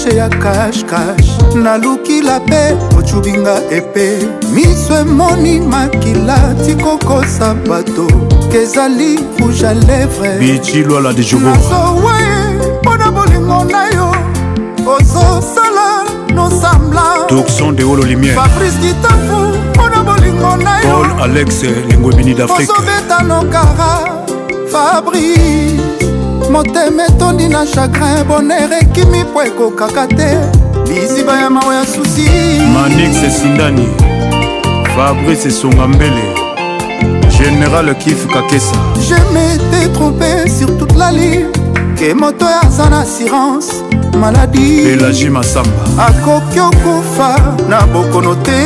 [0.09, 1.29] se ya kashkash
[1.63, 2.61] nalukila mpe
[2.99, 4.07] ocubinga epe
[4.53, 8.07] miso emoni makila tikokosa bato
[8.51, 14.15] kezali rouge a lèvre bichilwala de jobonazowa ye mpo na bolingo na yo
[14.95, 16.03] ozosala
[16.33, 19.39] nosambla toxon de olo lumière fabrice kitafu
[19.73, 23.91] mpo na bolingo na yo paul alex lengwebini d'afrique ozobeta nokara
[24.71, 25.96] fabrice
[26.49, 30.37] motema etondi na chagrin boner ekimi mpo ekokaka te
[30.93, 32.29] liziba ya mawa ya susi
[32.73, 33.87] manix esindani
[34.95, 36.23] fabrice esonga mbele
[37.37, 38.75] général kif kakesa
[39.09, 41.45] je m'étais trompé sur toute la ligne
[41.97, 43.83] ke moto aza na assurance
[44.19, 47.35] maladi elagi masamba akoki okufa
[47.69, 48.59] na bokono te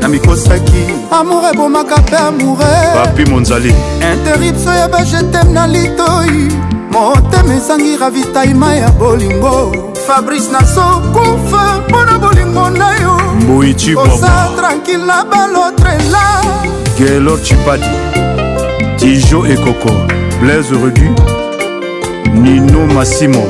[0.00, 3.74] na mikosaki amour ebomaka mpe amoure papi monzali
[4.12, 6.67] interipso ya bajetem na litoi
[7.00, 9.72] motema ezangi ravitaima ya bolingo
[10.06, 13.16] fabrice nasokufa mpo na bolingo na yo
[13.96, 16.44] oza tranquille na balotrela
[16.98, 17.86] gelor chipadi
[18.96, 19.92] tijo ekoko
[20.40, 21.16] blaise redu
[22.34, 23.44] nino masimo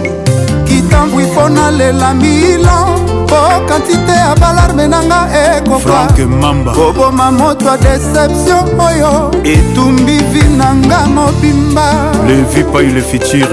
[0.65, 2.98] kitambwi mpo nalela milan
[3.29, 3.37] po
[3.69, 5.21] kantite ya balarme nanga
[5.55, 9.11] ekokakoboma moto ya deception oyo
[9.55, 11.87] etumbi vi nanga mobimba
[12.29, 13.51] levi pai le futur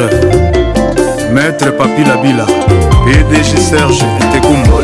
[1.34, 2.46] maître papilabila
[3.06, 4.76] pdg serge tekumba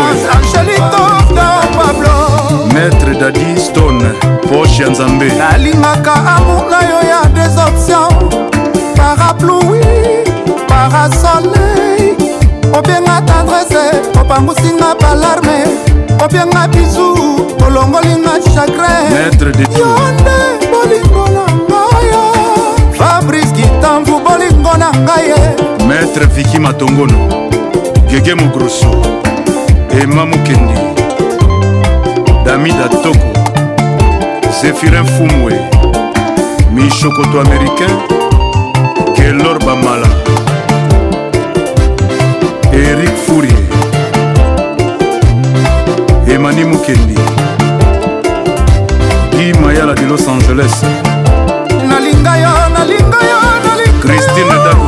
[2.74, 4.10] maître dadi stone
[4.48, 8.28] poche ya nzambe nalingaka amour na yo ya des options
[8.96, 9.80] paraplui
[10.68, 12.14] parasoleil
[12.78, 13.84] obenga tendrese
[14.20, 15.58] opangusinga balarme
[16.24, 17.14] obenga bizu
[17.66, 20.38] olongolinga chagrinonde
[20.70, 22.22] bolingo na ngaya
[22.98, 25.34] fabrice kitamvu bolingo na ngaye
[25.88, 27.47] maître viki matongono
[28.10, 28.90] gege mogroso
[30.02, 30.76] ema mokendi
[32.44, 33.28] damid atoko
[34.60, 35.54] zéphirin fumwe
[36.74, 37.94] michokoto américain
[39.16, 40.08] gelor bamala
[42.72, 43.58] erik fourie
[46.34, 47.16] emani mokendi
[49.36, 50.74] di mayala di los angeles
[51.90, 54.87] nalinga yo nalinga yo nalinga christine dabo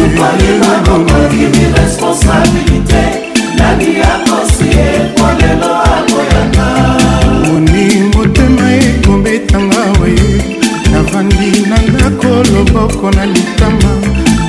[0.00, 3.02] tutolinga bongoki iresponsabilité
[3.58, 6.66] nani akosi ekolelo akoyanga
[7.42, 10.30] moningo tema ekobetanga waye
[10.92, 13.90] navandi na ndako loboko na litama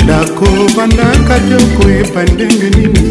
[0.04, 3.04] ndako bandaka te okoyeba ndenge nini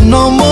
[0.04, 0.51] no more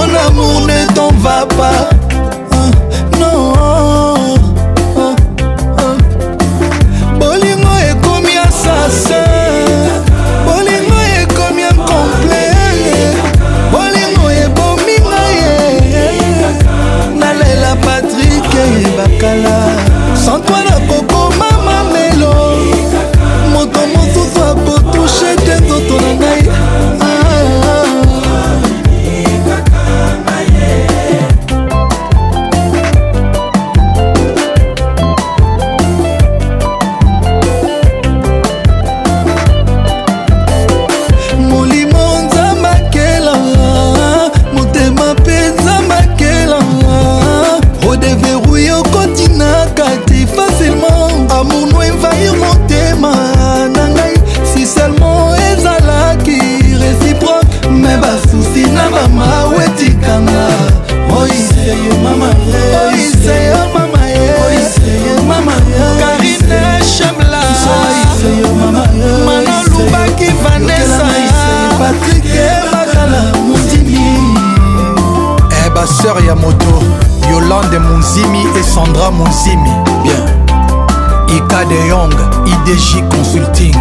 [82.70, 83.72] DJ Consulting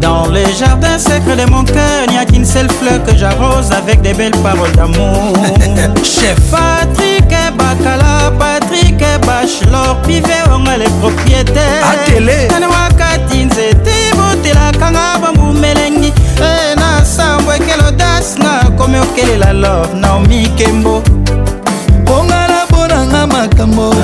[0.00, 4.00] Dans le jardin secret de mon cœur, n'y a qu'une seule fleur que j'arrose avec
[4.00, 5.32] des belles paroles d'amour.
[6.04, 15.18] Chef Patrick et Bacala, Patrick mike bachelor pive wanga le propriétaire tane wakati nzete botelakanga
[15.22, 21.02] bambumelengi e na nsambo ekelo das nakomi okelela love naomi kembo
[22.14, 23.94] ongala mponanga makambo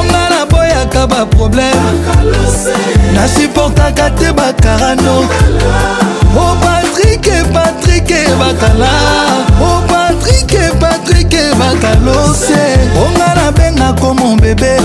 [0.00, 2.04] ongala boyaka baproblème
[3.14, 5.28] nasuportaka te bakarano
[6.36, 8.90] o oh, patrike patrike bakala
[9.60, 12.60] oh, patrik patrik bakalose
[12.96, 14.76] onga nabenga komo bebe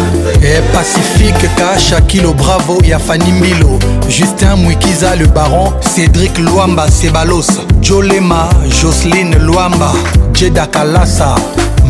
[0.44, 7.48] e pacifique kasha kilo bravo ya fani mbilo justin mwikiza le baron cédrik lwamba sebalos
[7.80, 8.50] jolema
[8.82, 9.94] joseline lwamba
[10.32, 11.36] jeda kalasa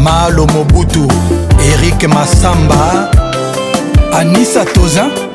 [0.03, 1.07] malo mobutu
[1.71, 3.07] erik masamba
[4.17, 5.26] anisa tozin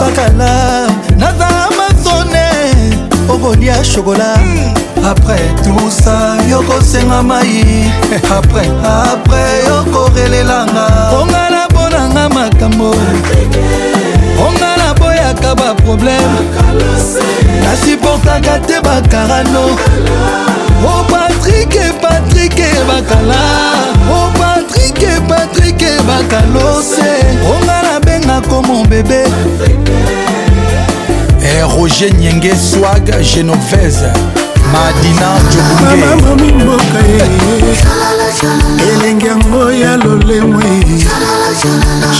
[0.00, 0.86] bakala
[1.18, 2.50] naza amazone
[3.28, 5.06] okolia shokola hmm.
[5.10, 7.90] après tout ça yokosenga mai
[8.38, 10.86] après après yokorelelanga
[11.20, 12.94] ongana mponanga makambo
[14.46, 16.36] ongana boyaka baproblème
[17.62, 19.66] nasiportaka te bakarano
[20.84, 23.40] o oh, patrike patrike bakala
[24.10, 27.12] o oh, patrike patrike bakalose
[27.52, 28.01] ongana
[28.34, 29.24] nako mon bébé
[31.42, 34.10] eh, roger nyenge swag genovese
[34.72, 36.82] madina jobunge
[38.90, 40.64] elenge yango ya lolemwe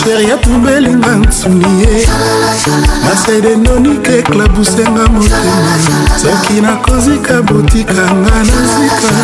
[0.02, 2.06] sheria tumbelinga nsuni ye
[3.06, 5.56] basedenonike klabusenga motema
[6.22, 9.14] soki nakozika botikanga nazika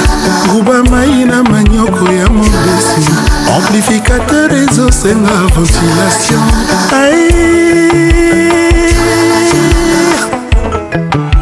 [0.47, 3.11] nguba mai na manyoko ya mobesi
[3.57, 6.47] amplificateur ezosenga ventilation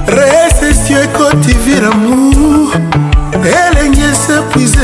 [0.07, 2.26] recessio ekoti viramour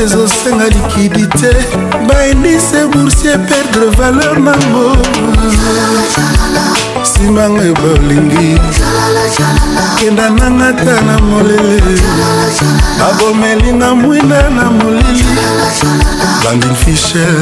[0.03, 1.49] ezosenga likidite
[2.07, 4.85] baindise boursier perdre valeur nango
[7.13, 8.49] simanga bolingi
[9.99, 11.95] kenda nanga ta na molele
[13.07, 15.35] abomelinga mwinda na molili
[16.43, 17.35] landin fisher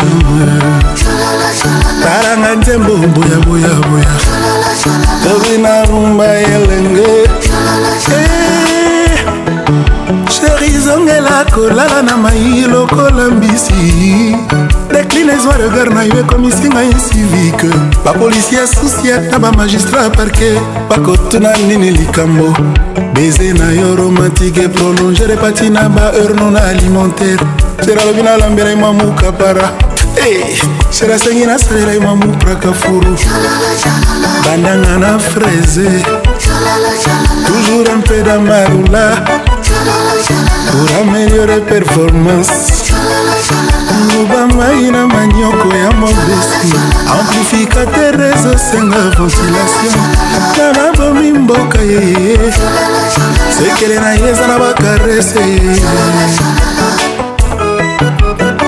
[2.04, 4.12] talanga nzembo boyaboyaboya
[5.24, 7.12] tobi na rumba elenge
[8.16, 8.41] eh,
[10.42, 14.36] asterizongela kolala na mai lokola mbisi
[14.94, 17.70] dekline ezwa regard na yo ekomisi ngai civike
[18.06, 20.54] bapolisi asusi ata bamagistrat parke
[20.90, 22.54] bakotuna nini likambo
[23.14, 27.42] beze na yo romantike prolonge repati na baheure non alimentaire
[27.86, 29.70] sera lobi nalambelai mwa mukapara
[30.16, 30.58] eh,
[30.90, 33.16] sera sengi nasalelai mwa mupraka furu
[34.46, 35.88] bandanga na freze
[37.46, 39.22] toujours un peu damarula
[40.72, 42.48] pour améliorer performance
[44.08, 46.72] lobamai na manioko ya mobesti
[47.20, 50.02] amplificateur ezosenga ventilation
[50.56, 52.38] ta nabomi mboka ye
[53.58, 55.44] sekele na ye eza na bakarese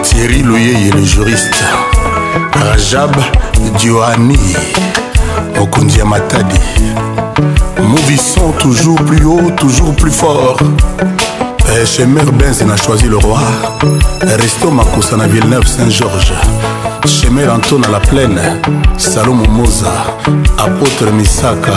[0.04, 1.64] thierry loyeye le juriste
[2.66, 3.16] rajab
[3.80, 4.40] dioani
[5.60, 6.60] mokonzi ya matadi
[7.88, 10.58] mouvissant toujours plus haut toujours plus fort
[11.70, 13.40] Eh, chez Mère Benz na choisi le roi
[14.22, 16.34] Resto Makosa na Villeneuve Saint-Georges
[17.06, 18.40] chez Mère Antoine à la plaine
[18.98, 19.92] Salomon Moza
[20.58, 21.72] Apôtre Misaka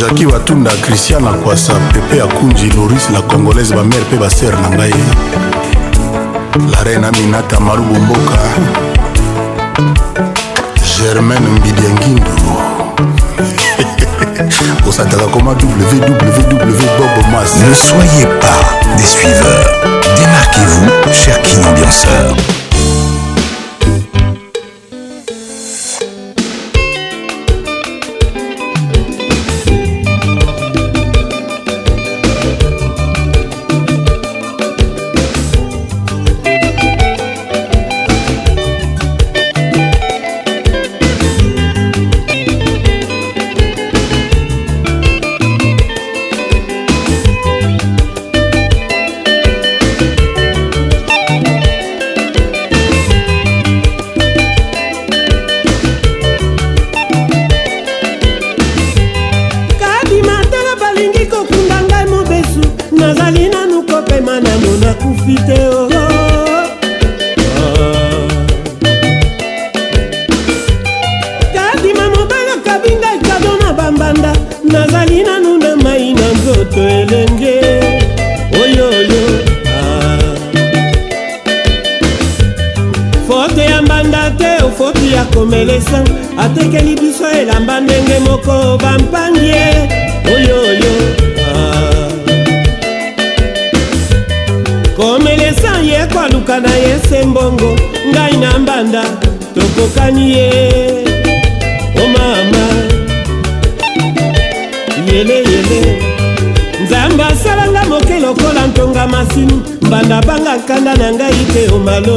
[0.00, 4.94] jaki batunda christian akwasa pepe akunji loris la congolaise bamere mpe basere na ngai
[6.72, 8.38] la reine aminata malubu mboka
[11.00, 12.30] germaine mbidiangindo
[14.88, 19.70] osataka koma www bob mas ne soyez pas des suiveurs
[20.18, 22.36] démarquez-vous cher king ambianceur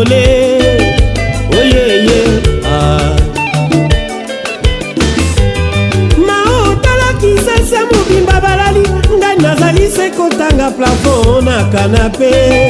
[0.04, 0.48] kole
[1.60, 2.22] oyeye
[2.74, 3.18] ah.
[6.28, 8.84] naotalaki sese mobimba balali
[9.18, 12.63] ngai nazali se kotanga plafon na kanape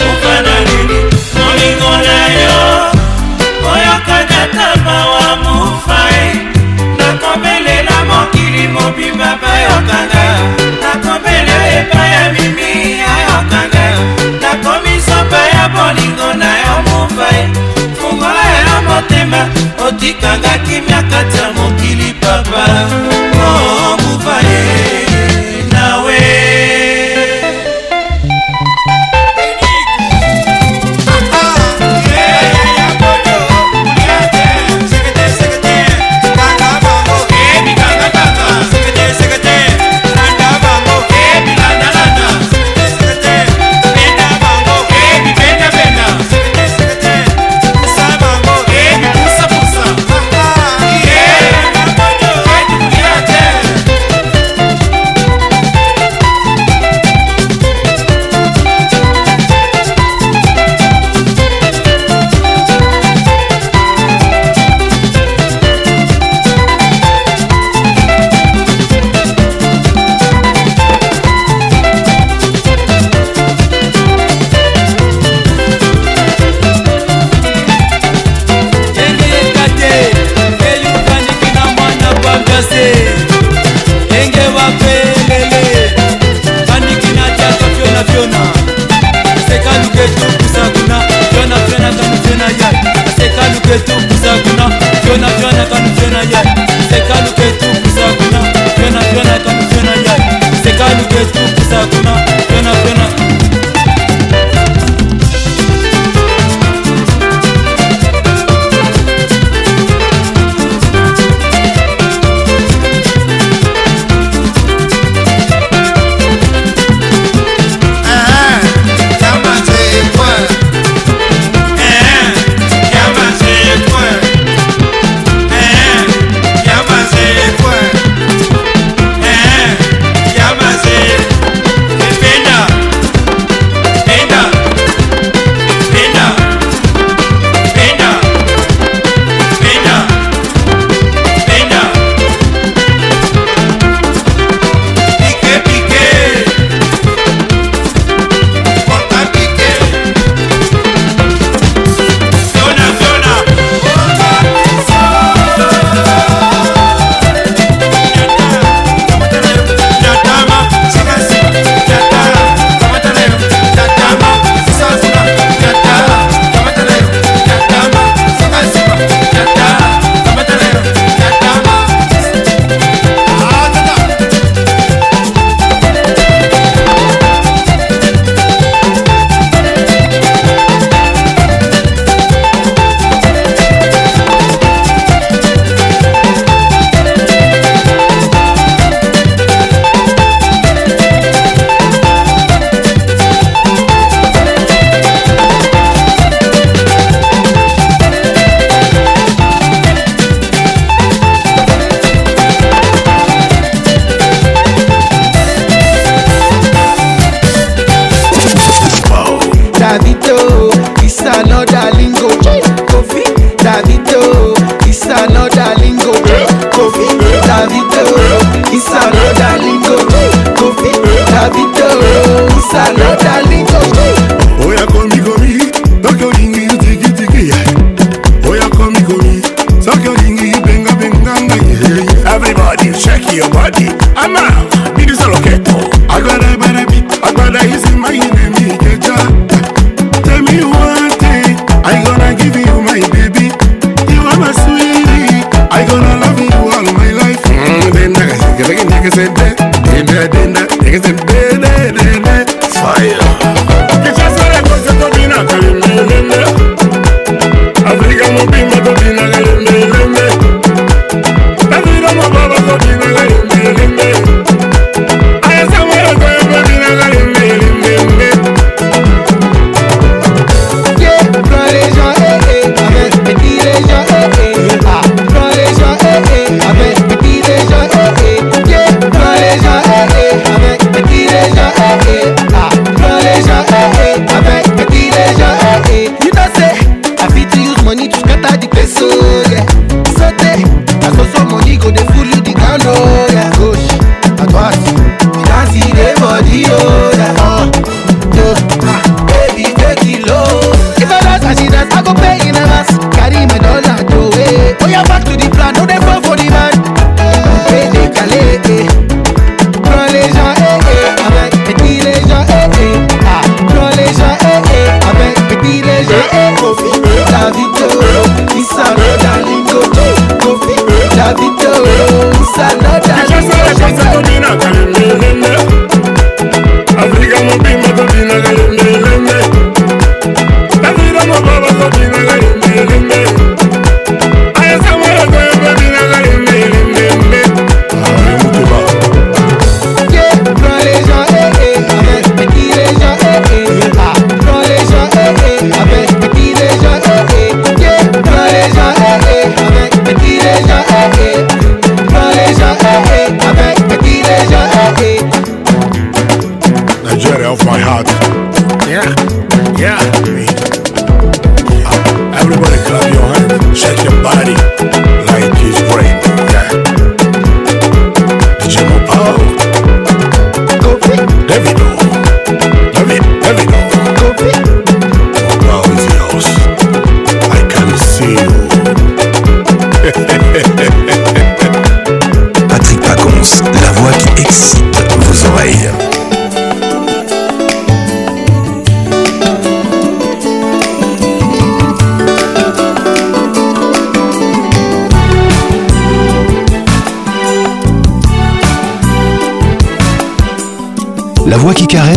[0.00, 0.98] moka na nini
[1.36, 2.62] molingo na yo
[3.72, 6.30] oyokaka tamba wa mufai
[6.98, 10.24] nakobelela mokili mobimba bayokanga
[10.82, 13.66] nakobelela epai ya mimi ayokanga
[15.88, 17.40] molingo na yo mofai
[18.00, 19.40] fungola yo motema
[19.86, 22.64] otikanga kimia kati ya mokili papa
[23.34, 25.07] oh, mofai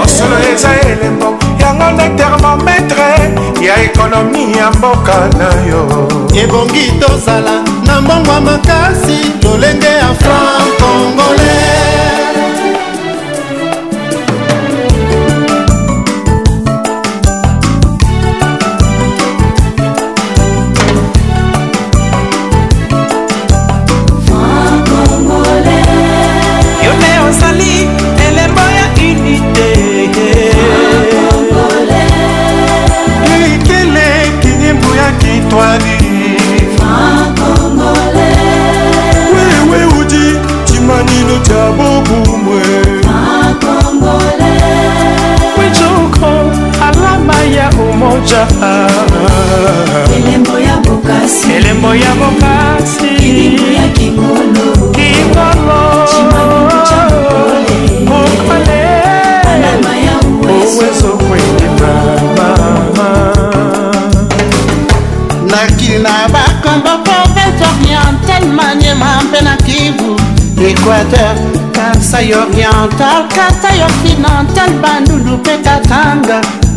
[0.00, 0.44] mosolo e.
[0.48, 1.28] oh, eza elembo
[1.62, 3.10] yango nde termometre
[3.66, 5.80] ya ekonomi ya mboka na yo
[6.42, 7.52] ebongi tozala
[7.86, 11.67] na mbongo ya makasi lolenge ya franc congolais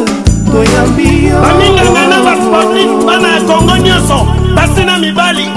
[0.52, 5.48] toyambi yo baninganga na basportif bana ya kongo nyonso basi na mibali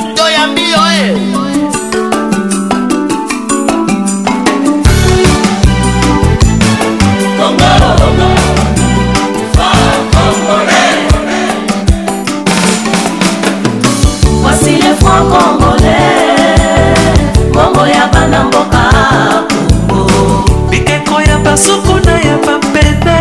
[21.55, 23.15] basukuna ya bapende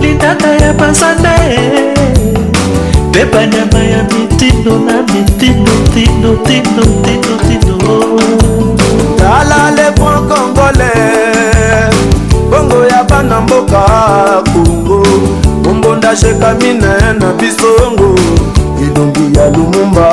[0.00, 1.28] litata ya bazande
[3.08, 7.76] mpe banyama ya mitindo na mitindo tindo tindo tindo tindo
[9.18, 10.92] tala lepon kongole
[12.50, 13.84] bongo ya bana mboka
[14.52, 15.02] kongo
[15.62, 18.10] bombonda shekamine na bisongo
[18.82, 20.08] elongi ya lumumba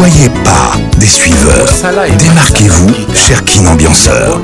[0.00, 1.66] soyez pas des suiveurs.
[2.18, 4.40] Démarquez-vous, cher kinambianceur.